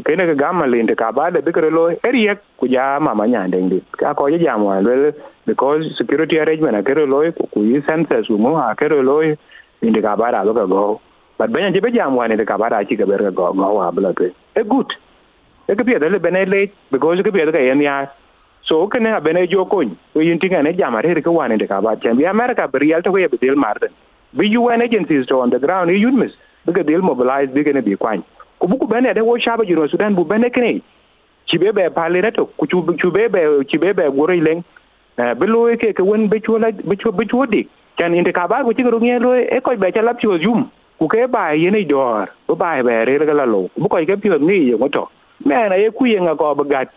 [0.04, 3.78] ke ne ga malin ka ba de bikre lo eriye ku ja mama nyande ndi
[3.98, 5.12] ka ko jam wan well
[5.46, 7.20] because security arrangement a kero lo
[7.54, 11.00] ku yi census mo a kero lo indi ka ba ra lo go
[11.38, 13.74] but benya je be jam wan de ka ba ra ci ga ber go go
[13.74, 14.32] wa bla ke.
[14.56, 14.92] E good
[15.68, 18.06] e ke pie de le bene le, because ke pie de ka yen ya.
[18.64, 21.66] So, ke ne bene jo kon ko yin tinga ne jam are ke wan de
[21.66, 21.96] ka ba.
[21.96, 23.88] Chen bi america bi real to ye bi del marden
[24.34, 26.32] bi UN agencies to on the ground e you miss
[26.68, 28.22] biga deal mobilize biga ne bi kwany
[28.58, 30.82] ku buku bene de wo shaba juno Sudan, bu bene kene.
[31.46, 34.62] Chibe be pale reto eh, ku chube be chibe be gore leng
[35.16, 38.46] bi lo ke ke won be chola be cho be cho dik kan inde ka
[38.46, 41.26] ba ku ti ro nge lo e ko be cha lap cho zum ku ke
[41.26, 43.70] ba ye ne dor bu ba be re ga la lo.
[43.78, 45.08] Bu ko ke pi ni ye ngoto
[45.46, 46.88] me na ye ku ye nga ko ba gat.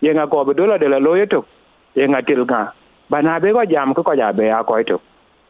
[0.00, 1.44] Ye nga ko be dola de la lo ye to.
[1.94, 2.72] Ye nga til ga
[3.10, 4.98] ba na be ko jam ko ko ja be a ko e to.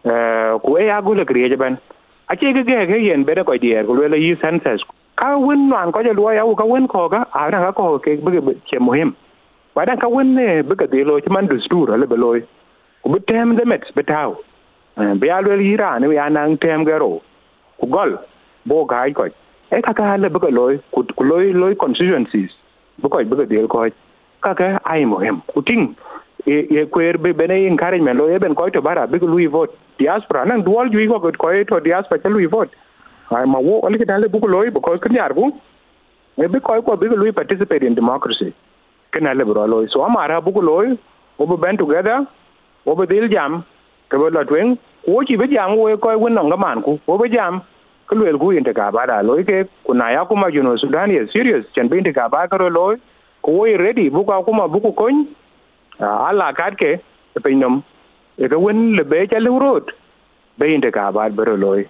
[0.05, 1.79] Eh, ku e ya agule kriye ban
[2.29, 4.83] a ce ga ga yen bere ko dier ku le yi census
[5.17, 8.17] ka wen nan ko je lo ya ka wen ko ga a na ko ke
[8.25, 9.15] be che muhim
[9.75, 12.33] wa ka wen ne be ga de lo man dustur le be lo
[13.03, 14.35] ku be tem de met be taw
[15.21, 17.21] be ya lo yi ra ya nan tem ga ro
[17.79, 18.19] ku gol
[18.67, 19.27] bo ga ko
[19.71, 22.51] e ka ka le be ga lo ku lo lo constituencies.
[23.03, 23.87] Be ko be de ko
[24.43, 25.95] ka ka ai muhim ku ting
[26.47, 29.71] ye kwer be bene encouragement lo eben ko to bara big lui vote.
[29.99, 32.71] Diaspora nan dual ju ko ko to diaspora ke lui vote.
[33.31, 35.53] Ai ma wo ali dale bu lo because kan yar bu
[36.37, 38.53] e be ko ko big lui participate in democracy.
[39.13, 40.97] Kan ale bro lo so amara bu lo
[41.39, 42.27] o be band together
[42.87, 43.65] o be dil jam
[44.11, 47.29] ke bo la ko chi be jam wo ko won non man ku wo be
[47.29, 47.63] jam
[48.09, 51.65] ke lo ku inte ka bara lo ke kuna ya kuma juno sudan ye serious
[51.75, 52.97] chen be inte ka ba ko lo
[53.43, 55.27] ko wo ready bu ka kuma bu ko kon
[56.01, 57.01] Ah, ah, ala kat ke
[57.43, 57.83] piny nom.
[58.39, 59.91] E ke wen le be cha lu rot.
[60.59, 61.89] Be inde ka ba bero loy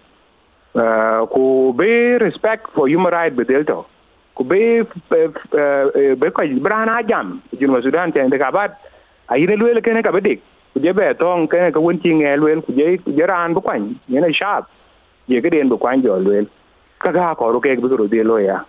[0.73, 3.85] ku ah, be respect for human right be delto
[4.35, 4.83] ku e,
[5.13, 5.21] be
[6.17, 8.69] be ko brana jam jun sudan te inde ka ba
[9.29, 10.41] ayine luel kene ka bedik
[10.73, 13.61] ku je be, tong kene ka wen chi nge luel ku je je ran bu
[13.61, 14.65] kwan e ne sharp
[15.29, 16.49] je ke den bu kwan jo luel
[17.05, 18.65] ka ga ko ro ke bu ro de loya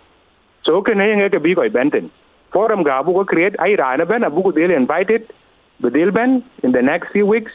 [0.62, 2.10] so kene nge ke bi ko benten.
[2.54, 5.28] Forum ga bu ko create ai rana ben bu ko del invited
[5.82, 7.52] the deal ben in the next few weeks.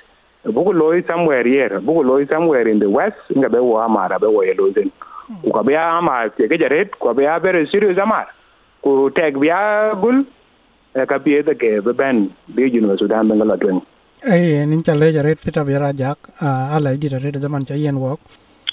[0.56, 3.78] Bu ko loy somewhere here bu ko loy somewhere in the west nga be wo
[3.86, 4.92] amara be wo yelo den
[5.44, 8.28] ko ka be ama ke ke jaret ko be very serious amar
[8.84, 9.60] ku tag bia
[10.04, 10.24] gul
[11.12, 12.22] ka be the ke be ben
[12.56, 13.82] be junu sudan ben la twen.
[14.24, 18.20] Ai nin chale jaret pita bia rajak a ala di jaret zaman cha yen wok.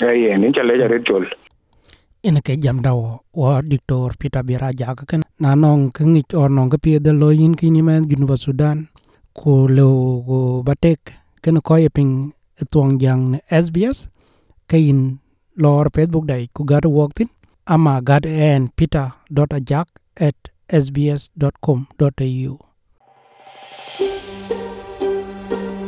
[0.00, 1.26] Ai nin chale jaret chol
[2.26, 2.98] ina ke jam daw
[3.40, 7.12] wa diktor pita bera jak kan na nong ke ngi or nong ke pie de
[7.14, 8.78] lo yin kini men junu sudan.
[9.38, 9.88] Ko lo
[10.26, 11.00] ko batek
[11.42, 12.34] ken ko ye ping
[12.72, 13.98] tuang jang SBS
[14.66, 15.22] kain
[15.62, 17.28] lor Facebook dai, ku gar woktin
[17.74, 19.86] ama gad en peter.ajak
[20.26, 20.38] at
[20.84, 22.65] sbs.com.au